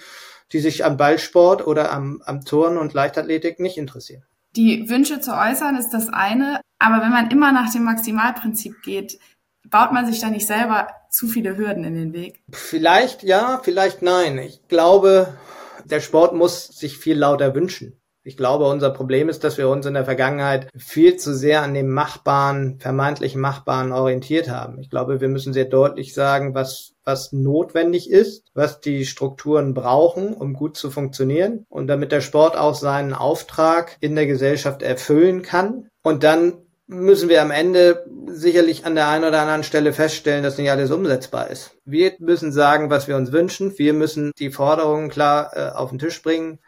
die 0.52 0.60
sich 0.60 0.86
am 0.86 0.98
Ballsport 0.98 1.66
oder 1.66 1.92
am, 1.92 2.22
am 2.26 2.44
Turnen 2.44 2.78
und 2.78 2.94
Leichtathletik 2.94 3.60
nicht 3.60 3.78
interessieren. 3.78 4.24
Die 4.58 4.90
Wünsche 4.90 5.20
zu 5.20 5.38
äußern 5.38 5.76
ist 5.78 5.92
das 5.92 6.10
eine, 6.10 6.62
aber 6.80 7.04
wenn 7.04 7.12
man 7.12 7.30
immer 7.30 7.52
nach 7.52 7.72
dem 7.72 7.84
Maximalprinzip 7.84 8.82
geht, 8.82 9.20
baut 9.70 9.92
man 9.94 10.08
sich 10.08 10.20
da 10.20 10.30
nicht 10.30 10.48
selber 10.48 10.88
zu 11.12 11.28
viele 11.28 11.58
Hürden 11.58 11.84
in 11.84 11.94
den 11.94 12.14
Weg? 12.14 12.42
Vielleicht 12.52 13.22
ja, 13.22 13.62
vielleicht 13.62 14.02
nein. 14.02 14.40
Ich 14.40 14.68
glaube, 14.68 15.38
der 15.86 16.00
Sport 16.00 16.34
muss 16.34 16.66
sich 16.68 16.98
viel 16.98 17.20
lauter 17.20 17.54
wünschen. 17.54 18.02
Ich 18.28 18.36
glaube, 18.36 18.66
unser 18.66 18.90
Problem 18.90 19.30
ist, 19.30 19.46
dass 19.46 19.58
wir 19.58 19.70
uns 19.70 19.86
in 19.86 19.94
der 19.94 20.04
Vergangenheit 20.04 20.68
viel 20.76 21.16
zu 21.16 21.34
sehr 21.34 21.62
an 21.62 21.74
dem 21.74 21.90
Machbaren, 21.90 22.78
vermeintlichen 22.78 23.40
Machbaren 23.40 23.94
orientiert 23.94 24.50
haben. 24.50 24.80
Ich 24.80 24.90
glaube, 24.90 25.22
wir 25.22 25.30
müssen 25.30 25.54
sehr 25.54 25.64
deutlich 25.64 26.14
sagen, 26.14 26.54
was, 26.54 26.92
was 27.06 27.32
notwendig 27.32 28.10
ist, 28.12 28.44
was 28.54 28.82
die 28.82 29.06
Strukturen 29.06 29.74
brauchen, 29.74 30.34
um 30.34 30.56
gut 30.56 30.76
zu 30.76 30.92
funktionieren 30.92 31.66
und 31.70 31.88
damit 31.88 32.12
der 32.12 32.20
Sport 32.20 32.58
auch 32.58 32.76
seinen 32.76 33.14
Auftrag 33.14 33.96
in 34.02 34.14
der 34.16 34.28
Gesellschaft 34.28 34.82
erfüllen 34.82 35.42
kann. 35.42 35.88
Und 36.04 36.26
dann 36.26 36.58
müssen 36.88 37.30
wir 37.30 37.42
am 37.42 37.52
Ende 37.52 38.06
sicherlich 38.28 38.86
an 38.86 38.96
der 38.96 39.08
einen 39.08 39.24
oder 39.24 39.40
anderen 39.40 39.64
Stelle 39.64 39.94
feststellen, 39.94 40.44
dass 40.44 40.58
nicht 40.58 40.70
alles 40.70 40.92
umsetzbar 40.92 41.50
ist. 41.50 41.78
Wir 41.86 42.12
müssen 42.20 42.52
sagen, 42.52 42.90
was 42.90 43.08
wir 43.08 43.16
uns 43.16 43.32
wünschen. 43.32 43.78
Wir 43.78 43.94
müssen 43.94 44.34
die 44.38 44.52
Forderungen 44.52 45.10
klar 45.10 45.52
äh, 45.56 45.70
auf 45.74 45.92
den 45.92 46.00
Tisch 46.00 46.22
bringen. 46.22 46.60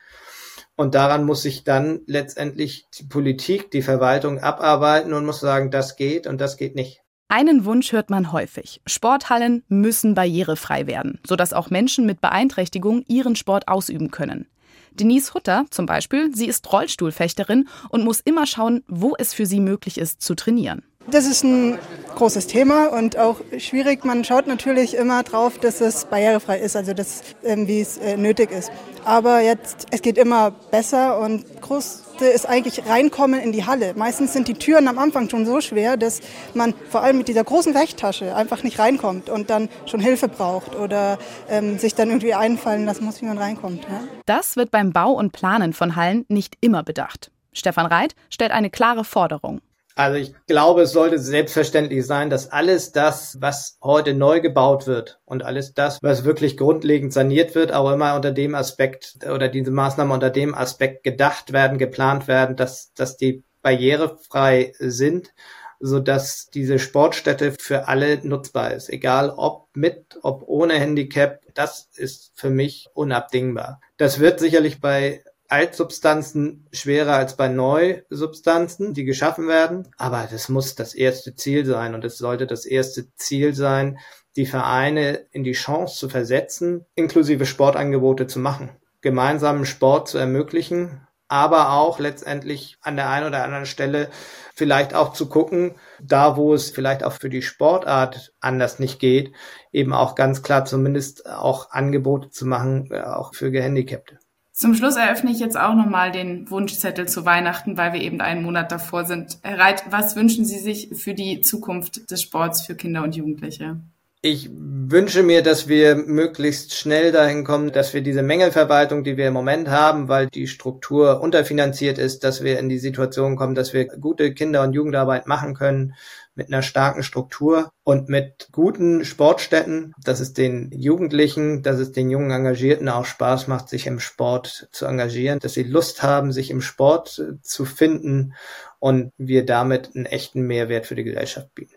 Und 0.80 0.96
daran 0.96 1.26
muss 1.26 1.42
sich 1.42 1.66
dann 1.66 2.00
letztendlich 2.06 2.88
die 2.98 3.04
Politik, 3.04 3.70
die 3.70 3.82
Verwaltung 3.82 4.40
abarbeiten 4.40 5.12
und 5.12 5.26
muss 5.26 5.42
sagen, 5.42 5.72
das 5.72 5.98
geht 5.98 6.26
und 6.26 6.40
das 6.40 6.56
geht 6.56 6.74
nicht. 6.74 7.02
Einen 7.28 7.66
Wunsch 7.66 7.92
hört 7.92 8.10
man 8.10 8.32
häufig. 8.32 8.80
Sporthallen 8.88 9.66
müssen 9.68 10.16
barrierefrei 10.16 10.88
werden, 10.88 11.20
sodass 11.28 11.52
auch 11.52 11.70
Menschen 11.70 12.06
mit 12.06 12.22
Beeinträchtigung 12.22 13.04
ihren 13.10 13.36
Sport 13.36 13.68
ausüben 13.68 14.10
können. 14.10 14.48
Denise 14.92 15.34
Hutter 15.34 15.66
zum 15.70 15.86
Beispiel, 15.86 16.34
sie 16.34 16.48
ist 16.48 16.72
Rollstuhlfechterin 16.72 17.68
und 17.90 18.06
muss 18.06 18.22
immer 18.22 18.46
schauen, 18.46 18.86
wo 18.88 19.16
es 19.18 19.34
für 19.34 19.46
sie 19.46 19.60
möglich 19.60 19.98
ist 19.98 20.22
zu 20.22 20.34
trainieren. 20.34 20.84
Das 21.12 21.26
ist 21.26 21.44
ein 21.44 21.80
großes 22.16 22.48
Thema 22.48 22.88
und 22.88 23.18
auch 23.18 23.38
schwierig. 23.58 24.04
Man 24.04 24.24
schaut 24.24 24.46
natürlich 24.46 24.96
immer 24.96 25.24
drauf, 25.24 25.58
dass 25.58 25.82
es 25.82 26.06
barrierefrei 26.06 26.60
ist, 26.60 26.76
also 26.76 26.94
dass, 26.94 27.24
ähm, 27.44 27.68
wie 27.68 27.82
es 27.82 27.98
äh, 27.98 28.18
nötig 28.18 28.52
ist. 28.52 28.72
Aber 29.06 29.40
jetzt, 29.40 29.88
es 29.92 30.02
geht 30.02 30.18
immer 30.18 30.52
besser 30.52 31.20
und 31.20 31.62
Größte 31.62 32.26
ist 32.26 32.48
eigentlich 32.48 32.86
reinkommen 32.88 33.40
in 33.40 33.52
die 33.52 33.66
Halle. 33.66 33.94
Meistens 33.96 34.34
sind 34.34 34.48
die 34.48 34.54
Türen 34.54 34.88
am 34.88 35.00
Anfang 35.00 35.30
schon 35.30 35.46
so 35.46 35.62
schwer, 35.62 35.98
dass 35.98 36.20
man 36.54 36.74
vor 36.90 37.02
allem 37.02 37.18
mit 37.18 37.28
dieser 37.28 37.44
großen 37.44 37.74
Wächttasche 37.74 38.36
einfach 38.36 38.64
nicht 38.64 38.78
reinkommt 38.78 39.30
und 39.30 39.50
dann 39.50 39.70
schon 39.86 40.00
Hilfe 40.00 40.28
braucht 40.28 40.76
oder 40.76 41.18
ähm, 41.50 41.80
sich 41.80 41.96
dann 41.96 42.10
irgendwie 42.10 42.34
einfallen 42.34 42.86
lassen 42.86 43.06
muss, 43.06 43.22
wie 43.22 43.26
man 43.26 43.38
reinkommt. 43.38 43.84
Ja? 43.84 44.02
Das 44.26 44.58
wird 44.58 44.72
beim 44.72 44.92
Bau 44.92 45.14
und 45.14 45.32
Planen 45.32 45.74
von 45.74 45.96
Hallen 45.96 46.26
nicht 46.28 46.58
immer 46.62 46.84
bedacht. 46.84 47.32
Stefan 47.54 47.86
Reit 47.86 48.14
stellt 48.30 48.52
eine 48.52 48.70
klare 48.70 49.04
Forderung. 49.04 49.62
Also 50.00 50.18
ich 50.18 50.34
glaube, 50.48 50.84
es 50.84 50.94
sollte 50.94 51.20
selbstverständlich 51.20 52.06
sein, 52.06 52.30
dass 52.30 52.50
alles 52.54 52.94
das, 52.94 53.36
was 53.42 53.78
heute 53.84 54.14
neu 54.14 54.40
gebaut 54.40 54.88
wird 54.88 55.20
und 55.26 55.44
alles 55.44 55.74
das, 55.74 56.00
was 56.02 56.24
wirklich 56.24 56.56
grundlegend 56.56 57.12
saniert 57.12 57.54
wird, 57.54 57.74
auch 57.74 57.92
immer 57.92 58.16
unter 58.16 58.32
dem 58.32 58.56
Aspekt 58.56 59.18
oder 59.30 59.50
diese 59.50 59.72
Maßnahmen 59.72 60.14
unter 60.14 60.30
dem 60.30 60.56
Aspekt 60.56 61.04
gedacht 61.04 61.52
werden, 61.52 61.78
geplant 61.78 62.30
werden, 62.30 62.56
dass, 62.56 62.94
dass 62.94 63.18
die 63.18 63.44
barrierefrei 63.62 64.72
sind, 64.80 65.34
so 65.82 66.00
dass 66.00 66.48
diese 66.48 66.80
Sportstätte 66.80 67.54
für 67.60 67.90
alle 67.90 68.26
nutzbar 68.26 68.74
ist, 68.74 68.90
egal 68.90 69.34
ob 69.36 69.68
mit, 69.74 70.18
ob 70.22 70.44
ohne 70.48 70.76
Handicap. 70.76 71.42
Das 71.56 71.90
ist 71.94 72.32
für 72.36 72.50
mich 72.50 72.88
unabdingbar. 72.94 73.82
Das 73.98 74.22
wird 74.22 74.40
sicherlich 74.40 74.80
bei 74.80 75.26
Altsubstanzen 75.50 76.68
schwerer 76.72 77.16
als 77.16 77.36
bei 77.36 77.48
Neusubstanzen, 77.48 78.94
die 78.94 79.04
geschaffen 79.04 79.48
werden. 79.48 79.88
Aber 79.98 80.28
das 80.32 80.48
muss 80.48 80.76
das 80.76 80.94
erste 80.94 81.36
Ziel 81.36 81.66
sein 81.66 81.96
und 81.96 82.06
es 82.06 82.18
sollte 82.18 82.48
das 82.48 82.66
erste 82.66 83.14
Ziel 83.16 83.56
sein, 83.56 83.98
die 84.36 84.46
Vereine 84.46 85.26
in 85.32 85.44
die 85.44 85.54
Chance 85.54 85.98
zu 85.98 86.08
versetzen, 86.08 86.86
inklusive 86.96 87.46
Sportangebote 87.46 88.28
zu 88.28 88.40
machen, 88.40 88.70
gemeinsamen 89.02 89.66
Sport 89.66 90.08
zu 90.08 90.20
ermöglichen, 90.20 91.08
aber 91.28 91.72
auch 91.72 92.00
letztendlich 92.00 92.78
an 92.82 92.96
der 92.96 93.10
einen 93.10 93.28
oder 93.28 93.44
anderen 93.44 93.66
Stelle 93.66 94.10
vielleicht 94.56 94.94
auch 94.94 95.14
zu 95.14 95.30
gucken, 95.30 95.76
da 96.02 96.38
wo 96.38 96.54
es 96.54 96.70
vielleicht 96.70 97.04
auch 97.04 97.14
für 97.14 97.30
die 97.30 97.42
Sportart 97.42 98.34
anders 98.40 98.78
nicht 98.78 99.00
geht, 99.00 99.34
eben 99.72 99.94
auch 99.94 100.16
ganz 100.16 100.44
klar 100.44 100.66
zumindest 100.66 101.28
auch 101.28 101.72
Angebote 101.72 102.30
zu 102.30 102.46
machen, 102.46 102.90
äh, 102.92 103.02
auch 103.02 103.34
für 103.34 103.52
Gehandicapte. 103.52 104.20
Zum 104.60 104.76
Schluss 104.76 104.98
eröffne 104.98 105.32
ich 105.32 105.40
jetzt 105.40 105.58
auch 105.58 105.74
nochmal 105.74 106.12
den 106.12 106.52
Wunschzettel 106.52 107.08
zu 107.08 107.24
Weihnachten, 107.24 107.78
weil 107.78 107.94
wir 107.94 108.02
eben 108.02 108.20
einen 108.20 108.44
Monat 108.44 108.74
davor 108.74 109.06
sind. 109.06 109.40
Herr 109.42 109.58
Reit, 109.58 109.90
was 109.90 110.18
wünschen 110.18 110.44
Sie 110.44 110.60
sich 110.60 110.90
für 111.02 111.14
die 111.14 111.40
Zukunft 111.40 112.12
des 112.12 112.22
Sports 112.22 112.66
für 112.66 112.76
Kinder 112.76 113.04
und 113.04 113.16
Jugendliche? 113.16 113.80
Ich 114.22 114.50
wünsche 114.52 115.24
mir, 115.24 115.42
dass 115.42 115.70
wir 115.70 115.96
möglichst 115.96 116.74
schnell 116.74 117.14
dahin 117.14 117.46
kommen, 117.46 117.72
dass 117.72 117.94
wir 117.94 118.02
diese 118.02 118.22
Mängelverwaltung, 118.22 119.06
die 119.06 119.16
wir 119.16 119.30
im 119.30 119.34
Moment 119.34 119.70
haben, 119.70 120.10
weil 120.10 120.28
die 120.28 120.48
Struktur 120.48 121.22
unterfinanziert 121.22 121.98
ist, 121.98 122.26
dass 122.26 122.44
wir 122.44 122.60
in 122.60 122.68
die 122.68 122.80
Situation 122.80 123.38
kommen, 123.38 123.56
dass 123.56 123.72
wir 123.72 123.86
gute 123.86 124.34
Kinder- 124.34 124.64
und 124.64 124.74
Jugendarbeit 124.74 125.26
machen 125.26 125.54
können 125.54 125.94
mit 126.36 126.52
einer 126.52 126.64
starken 126.64 127.02
Struktur 127.02 127.72
und 127.86 128.10
mit 128.10 128.50
guten 128.52 129.06
Sportstätten, 129.06 129.94
dass 130.04 130.20
es 130.20 130.34
den 130.34 130.70
Jugendlichen, 130.74 131.64
dass 131.64 131.80
es 131.80 131.94
den 131.94 132.10
jungen 132.10 132.32
Engagierten 132.32 132.90
auch 132.90 133.06
Spaß 133.06 133.48
macht, 133.48 133.70
sich 133.70 133.88
im 133.88 134.02
Sport 134.02 134.68
zu 134.74 134.86
engagieren, 134.86 135.40
dass 135.40 135.54
sie 135.54 135.64
Lust 135.64 136.04
haben, 136.04 136.34
sich 136.34 136.52
im 136.52 136.60
Sport 136.60 137.26
zu 137.42 137.64
finden 137.64 138.34
und 138.80 139.14
wir 139.18 139.46
damit 139.46 139.92
einen 139.96 140.06
echten 140.06 140.42
Mehrwert 140.42 140.88
für 140.88 140.96
die 140.96 141.06
Gesellschaft 141.06 141.56
bieten. 141.56 141.76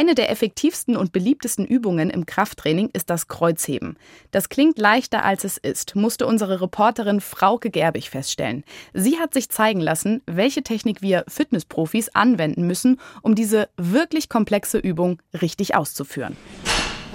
Eine 0.00 0.14
der 0.14 0.30
effektivsten 0.30 0.96
und 0.96 1.12
beliebtesten 1.12 1.66
Übungen 1.66 2.08
im 2.08 2.24
Krafttraining 2.24 2.88
ist 2.94 3.10
das 3.10 3.28
Kreuzheben. 3.28 3.98
Das 4.30 4.48
klingt 4.48 4.78
leichter 4.78 5.26
als 5.26 5.44
es 5.44 5.58
ist, 5.58 5.94
musste 5.94 6.26
unsere 6.26 6.62
Reporterin 6.62 7.20
Frauke 7.20 7.68
Gerbig 7.68 8.08
feststellen. 8.08 8.64
Sie 8.94 9.18
hat 9.18 9.34
sich 9.34 9.50
zeigen 9.50 9.80
lassen, 9.80 10.22
welche 10.24 10.62
Technik 10.62 11.02
wir 11.02 11.26
Fitnessprofis 11.28 12.08
anwenden 12.14 12.66
müssen, 12.66 12.98
um 13.20 13.34
diese 13.34 13.68
wirklich 13.76 14.30
komplexe 14.30 14.78
Übung 14.78 15.20
richtig 15.38 15.74
auszuführen. 15.74 16.34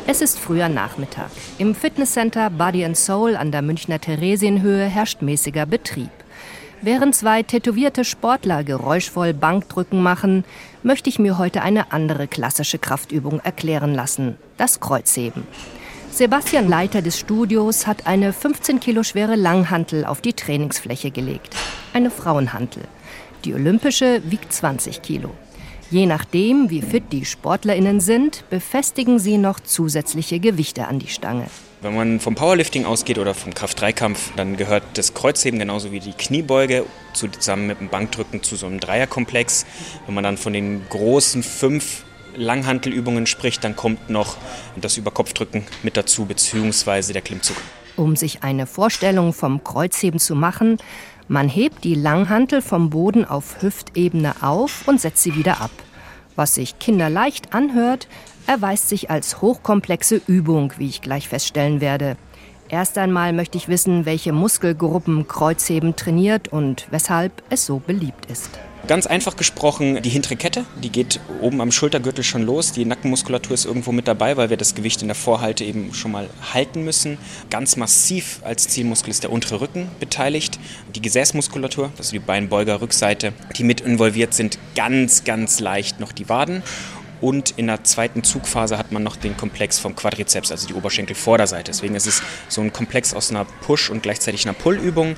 Es 0.05 0.21
ist 0.21 0.37
früher 0.37 0.69
Nachmittag. 0.69 1.31
Im 1.57 1.73
Fitnesscenter 1.73 2.51
Body 2.51 2.85
and 2.85 2.95
Soul 2.95 3.35
an 3.35 3.51
der 3.51 3.63
Münchner 3.63 3.99
Theresienhöhe 3.99 4.85
herrscht 4.85 5.23
mäßiger 5.23 5.65
Betrieb. 5.65 6.11
Während 6.85 7.15
zwei 7.15 7.41
tätowierte 7.41 8.05
Sportler 8.05 8.63
geräuschvoll 8.63 9.33
Bankdrücken 9.33 10.03
machen, 10.03 10.43
möchte 10.83 11.09
ich 11.09 11.17
mir 11.17 11.39
heute 11.39 11.63
eine 11.63 11.91
andere 11.91 12.27
klassische 12.27 12.77
Kraftübung 12.77 13.39
erklären 13.39 13.95
lassen, 13.95 14.35
das 14.57 14.81
Kreuzheben. 14.81 15.47
Sebastian 16.11 16.69
Leiter 16.69 17.01
des 17.01 17.17
Studios 17.17 17.87
hat 17.87 18.05
eine 18.05 18.31
15 18.33 18.79
Kilo 18.79 19.01
schwere 19.01 19.35
Langhantel 19.35 20.05
auf 20.05 20.21
die 20.21 20.33
Trainingsfläche 20.33 21.09
gelegt. 21.09 21.55
Eine 21.91 22.11
Frauenhantel. 22.11 22.83
Die 23.45 23.55
olympische 23.55 24.21
wiegt 24.23 24.53
20 24.53 25.01
Kilo. 25.01 25.31
Je 25.89 26.05
nachdem, 26.05 26.69
wie 26.69 26.83
fit 26.83 27.05
die 27.11 27.25
SportlerInnen 27.25 27.99
sind, 27.99 28.47
befestigen 28.51 29.17
sie 29.17 29.39
noch 29.39 29.59
zusätzliche 29.59 30.39
Gewichte 30.39 30.85
an 30.87 30.99
die 30.99 31.07
Stange. 31.07 31.47
Wenn 31.81 31.95
man 31.95 32.19
vom 32.19 32.35
Powerlifting 32.35 32.85
ausgeht 32.85 33.19
oder 33.19 33.33
vom 33.33 33.53
Kraft-3-Kampf, 33.53 34.31
dann 34.35 34.57
gehört 34.57 34.83
das 34.93 35.13
Kreuzheben 35.13 35.59
genauso 35.59 35.91
wie 35.91 35.99
die 35.99 36.13
Kniebeuge 36.13 36.85
zusammen 37.13 37.67
mit 37.67 37.79
dem 37.79 37.89
Bankdrücken 37.89 38.43
zu 38.43 38.55
so 38.55 38.65
einem 38.65 38.79
Dreierkomplex. 38.79 39.65
Wenn 40.05 40.15
man 40.15 40.23
dann 40.23 40.37
von 40.37 40.53
den 40.53 40.87
großen 40.89 41.43
fünf 41.43 42.03
Langhantelübungen 42.35 43.27
spricht, 43.27 43.63
dann 43.63 43.75
kommt 43.75 44.09
noch 44.09 44.37
das 44.75 44.97
Überkopfdrücken 44.97 45.63
mit 45.83 45.97
dazu, 45.97 46.25
beziehungsweise 46.25 47.13
der 47.13 47.21
Klimmzug. 47.21 47.57
Um 47.97 48.15
sich 48.15 48.43
eine 48.43 48.67
Vorstellung 48.67 49.33
vom 49.33 49.63
Kreuzheben 49.63 50.19
zu 50.19 50.35
machen, 50.35 50.77
man 51.27 51.49
hebt 51.49 51.83
die 51.83 51.95
Langhantel 51.95 52.61
vom 52.61 52.89
Boden 52.89 53.25
auf 53.25 53.61
Hüftebene 53.61 54.35
auf 54.41 54.87
und 54.87 55.01
setzt 55.01 55.23
sie 55.23 55.35
wieder 55.35 55.61
ab. 55.61 55.71
Was 56.35 56.55
sich 56.55 56.77
kinderleicht 56.79 57.53
anhört, 57.53 58.07
erweist 58.47 58.89
sich 58.89 59.09
als 59.09 59.41
hochkomplexe 59.41 60.21
Übung, 60.27 60.73
wie 60.77 60.87
ich 60.87 61.01
gleich 61.01 61.29
feststellen 61.29 61.81
werde. 61.81 62.17
Erst 62.67 62.97
einmal 62.97 63.31
möchte 63.31 63.57
ich 63.57 63.67
wissen, 63.67 64.05
welche 64.05 64.33
Muskelgruppen 64.33 65.27
Kreuzheben 65.27 65.95
trainiert 65.95 66.47
und 66.47 66.87
weshalb 66.89 67.43
es 67.49 67.65
so 67.65 67.79
beliebt 67.79 68.25
ist. 68.31 68.59
Ganz 68.87 69.07
einfach 69.07 69.35
gesprochen, 69.35 70.03
die 70.03 70.09
hintere 70.09 70.35
Kette, 70.35 70.63
die 70.83 70.91
geht 70.91 71.19
oben 71.41 71.59
am 71.59 71.71
Schultergürtel 71.71 72.23
schon 72.23 72.43
los. 72.43 72.71
Die 72.71 72.85
Nackenmuskulatur 72.85 73.55
ist 73.55 73.65
irgendwo 73.65 73.91
mit 73.91 74.07
dabei, 74.07 74.37
weil 74.37 74.51
wir 74.51 74.57
das 74.57 74.75
Gewicht 74.75 75.01
in 75.01 75.07
der 75.07 75.15
Vorhalte 75.15 75.63
eben 75.63 75.91
schon 75.95 76.11
mal 76.11 76.29
halten 76.53 76.83
müssen. 76.83 77.17
Ganz 77.49 77.77
massiv 77.77 78.41
als 78.43 78.67
Zielmuskel 78.67 79.09
ist 79.09 79.23
der 79.23 79.31
untere 79.31 79.59
Rücken 79.59 79.87
beteiligt. 79.99 80.59
Die 80.93 81.01
Gesäßmuskulatur, 81.01 81.91
ist 81.97 82.11
die 82.11 82.19
Beinbeuger 82.19 82.79
Rückseite, 82.79 83.33
die 83.55 83.63
mit 83.63 83.81
involviert 83.81 84.35
sind, 84.35 84.59
ganz, 84.75 85.23
ganz 85.23 85.59
leicht 85.59 85.99
noch 85.99 86.11
die 86.11 86.29
Waden. 86.29 86.61
Und 87.21 87.51
in 87.57 87.67
der 87.67 87.83
zweiten 87.83 88.23
Zugphase 88.23 88.77
hat 88.77 88.91
man 88.91 89.03
noch 89.03 89.15
den 89.15 89.37
Komplex 89.37 89.79
vom 89.79 89.95
Quadrizeps, 89.95 90.51
also 90.51 90.67
die 90.67 90.73
Oberschenkelvorderseite. 90.73 91.71
Deswegen 91.71 91.95
ist 91.95 92.07
es 92.07 92.21
so 92.47 92.61
ein 92.61 92.73
Komplex 92.73 93.13
aus 93.13 93.31
einer 93.31 93.45
Push- 93.45 93.89
und 93.89 94.03
gleichzeitig 94.03 94.45
einer 94.45 94.53
Pull-Übung, 94.53 95.15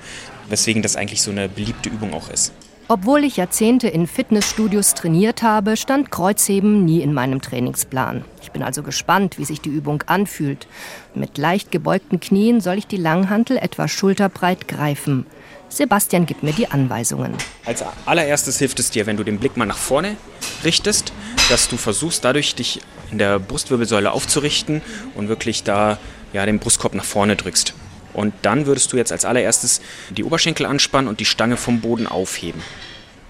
weswegen 0.50 0.82
das 0.82 0.96
eigentlich 0.96 1.22
so 1.22 1.32
eine 1.32 1.50
beliebte 1.50 1.90
Übung 1.90 2.14
auch 2.14 2.30
ist. 2.30 2.54
Obwohl 2.90 3.26
ich 3.26 3.36
Jahrzehnte 3.36 3.90
in 3.90 4.08
Fitnessstudios 4.08 4.94
trainiert 4.94 5.42
habe, 5.42 5.76
stand 5.76 6.10
Kreuzheben 6.10 6.86
nie 6.86 7.02
in 7.02 7.14
meinem 7.14 7.42
Trainingsplan. 7.42 8.24
Ich 8.42 8.52
bin 8.52 8.64
also 8.64 8.82
gespannt, 8.82 9.38
wie 9.38 9.44
sich 9.44 9.60
die 9.60 9.70
Übung 9.70 10.04
anfühlt. 10.08 10.68
Mit 11.14 11.38
leicht 11.38 11.70
gebeugten 11.70 12.22
Knien 12.22 12.62
soll 12.62 12.78
ich 12.78 12.88
die 12.88 12.96
Langhantel 12.96 13.58
etwa 13.58 13.90
schulterbreit 13.90 14.70
greifen. 14.70 15.26
Sebastian 15.68 16.26
gibt 16.26 16.44
mir 16.44 16.54
die 16.54 16.72
Anweisungen. 16.72 17.34
Als 17.66 17.84
allererstes 18.06 18.58
hilft 18.58 18.80
es 18.80 18.90
dir, 18.90 19.06
wenn 19.06 19.18
du 19.18 19.26
den 19.26 19.38
Blick 19.38 19.58
mal 19.58 19.66
nach 19.66 19.78
vorne 19.78 20.16
richtest, 20.64 21.12
dass 21.50 21.70
du 21.70 21.78
versuchst, 21.78 22.24
dadurch 22.26 22.56
dich 22.56 22.82
in 23.12 23.18
der 23.18 23.40
Brustwirbelsäule 23.40 24.12
aufzurichten 24.12 24.82
und 25.16 25.30
wirklich 25.30 25.64
da 25.64 25.98
ja, 26.34 26.46
den 26.46 26.60
Brustkorb 26.60 26.94
nach 26.94 27.06
vorne 27.06 27.36
drückst. 27.36 27.74
Und 28.14 28.34
dann 28.42 28.66
würdest 28.66 28.92
du 28.92 28.98
jetzt 28.98 29.12
als 29.12 29.26
allererstes 29.26 29.82
die 30.10 30.24
Oberschenkel 30.24 30.66
anspannen 30.66 31.08
und 31.08 31.20
die 31.20 31.26
Stange 31.26 31.58
vom 31.58 31.82
Boden 31.82 32.08
aufheben. 32.08 32.62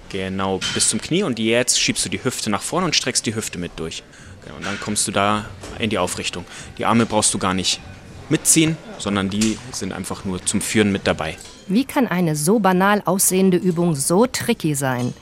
Genau, 0.10 0.60
bis 0.74 0.90
zum 0.90 1.02
Knie 1.02 1.24
und 1.24 1.38
jetzt 1.38 1.80
schiebst 1.80 2.06
du 2.06 2.10
die 2.10 2.24
Hüfte 2.24 2.50
nach 2.50 2.62
vorne 2.62 2.86
und 2.86 2.96
streckst 2.96 3.26
die 3.26 3.36
Hüfte 3.36 3.58
mit 3.58 3.74
durch. 3.76 4.04
Genau, 4.44 4.56
und 4.56 4.66
dann 4.66 4.80
kommst 4.80 5.08
du 5.08 5.12
da 5.12 5.46
in 5.78 5.90
die 5.90 5.98
Aufrichtung. 5.98 6.46
Die 6.78 6.86
Arme 6.86 7.06
brauchst 7.06 7.34
du 7.34 7.38
gar 7.38 7.54
nicht 7.54 7.82
mitziehen, 8.30 8.78
sondern 8.98 9.30
die 9.30 9.58
sind 9.72 9.92
einfach 9.92 10.24
nur 10.24 10.46
zum 10.46 10.62
Führen 10.62 10.92
mit 10.92 11.06
dabei. 11.06 11.38
Wie 11.68 11.84
kann 11.84 12.08
eine 12.08 12.38
so 12.38 12.60
banal 12.60 13.02
aussehende 13.04 13.58
Übung 13.58 13.96
so 13.96 14.26
tricky 14.26 14.74
sein? 14.74 15.14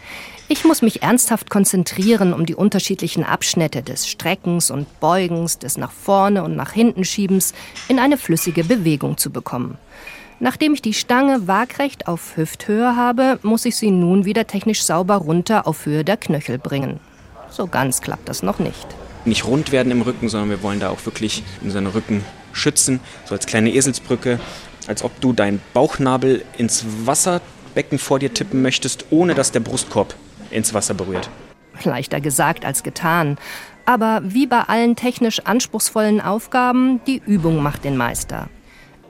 Ich 0.47 0.63
muss 0.63 0.83
mich 0.83 1.01
ernsthaft 1.01 1.49
konzentrieren, 1.49 2.31
um 2.31 2.45
die 2.45 2.53
unterschiedlichen 2.53 3.23
Abschnitte 3.23 3.81
des 3.81 4.07
Streckens 4.07 4.69
und 4.69 4.99
Beugens, 4.99 5.57
des 5.57 5.75
nach 5.75 5.91
vorne 5.91 6.43
und 6.43 6.55
nach 6.55 6.71
hinten 6.71 7.03
Schiebens 7.03 7.55
in 7.87 7.97
eine 7.97 8.15
flüssige 8.15 8.63
Bewegung 8.63 9.17
zu 9.17 9.31
bekommen. 9.31 9.79
Nachdem 10.39 10.75
ich 10.75 10.83
die 10.83 10.93
Stange 10.93 11.47
waagrecht 11.47 12.07
auf 12.07 12.37
Hüfthöhe 12.37 12.95
habe, 12.95 13.39
muss 13.41 13.65
ich 13.65 13.75
sie 13.75 13.89
nun 13.89 14.25
wieder 14.25 14.45
technisch 14.45 14.83
sauber 14.83 15.15
runter 15.15 15.65
auf 15.65 15.87
Höhe 15.87 16.03
der 16.03 16.17
Knöchel 16.17 16.59
bringen. 16.59 16.99
So 17.49 17.65
ganz 17.65 18.01
klappt 18.01 18.29
das 18.29 18.43
noch 18.43 18.59
nicht. 18.59 18.85
Nicht 19.23 19.45
rund 19.45 19.71
werden 19.71 19.91
im 19.91 20.03
Rücken, 20.03 20.29
sondern 20.29 20.51
wir 20.51 20.61
wollen 20.61 20.79
da 20.79 20.91
auch 20.91 21.03
wirklich 21.07 21.41
unseren 21.63 21.87
Rücken 21.87 22.23
schützen, 22.53 22.99
so 23.25 23.33
als 23.33 23.47
kleine 23.47 23.73
Eselsbrücke, 23.73 24.39
als 24.85 25.01
ob 25.03 25.19
du 25.21 25.33
deinen 25.33 25.59
Bauchnabel 25.73 26.45
ins 26.55 26.85
Wasserbecken 27.05 27.97
vor 27.97 28.19
dir 28.19 28.31
tippen 28.31 28.61
möchtest, 28.61 29.05
ohne 29.09 29.33
dass 29.33 29.51
der 29.51 29.61
Brustkorb 29.61 30.13
ins 30.51 30.73
Wasser 30.73 30.93
berührt. 30.93 31.29
Leichter 31.83 32.21
gesagt 32.21 32.65
als 32.65 32.83
getan. 32.83 33.37
Aber 33.85 34.21
wie 34.23 34.47
bei 34.47 34.61
allen 34.61 34.95
technisch 34.95 35.41
anspruchsvollen 35.41 36.21
Aufgaben, 36.21 37.01
die 37.05 37.21
Übung 37.25 37.61
macht 37.61 37.83
den 37.83 37.97
Meister. 37.97 38.49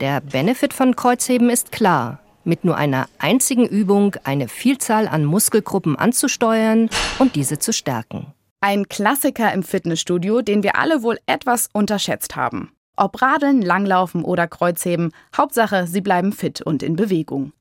Der 0.01 0.19
Benefit 0.19 0.73
von 0.73 0.95
Kreuzheben 0.95 1.49
ist 1.49 1.71
klar. 1.71 2.19
Mit 2.43 2.65
nur 2.65 2.75
einer 2.77 3.07
einzigen 3.17 3.65
Übung 3.65 4.15
eine 4.23 4.47
Vielzahl 4.47 5.07
an 5.07 5.25
Muskelgruppen 5.25 5.95
anzusteuern 5.95 6.89
und 7.17 7.35
diese 7.35 7.57
zu 7.57 7.73
stärken. 7.73 8.27
Ein 8.61 8.87
Klassiker 8.87 9.53
im 9.53 9.63
Fitnessstudio, 9.63 10.41
den 10.41 10.63
wir 10.63 10.75
alle 10.77 11.01
wohl 11.01 11.17
etwas 11.25 11.69
unterschätzt 11.71 12.35
haben. 12.35 12.71
Ob 12.97 13.21
Radeln, 13.21 13.61
Langlaufen 13.61 14.23
oder 14.23 14.47
Kreuzheben, 14.47 15.11
Hauptsache, 15.35 15.87
sie 15.87 16.01
bleiben 16.01 16.33
fit 16.33 16.61
und 16.61 16.83
in 16.83 16.95
Bewegung. 16.95 17.51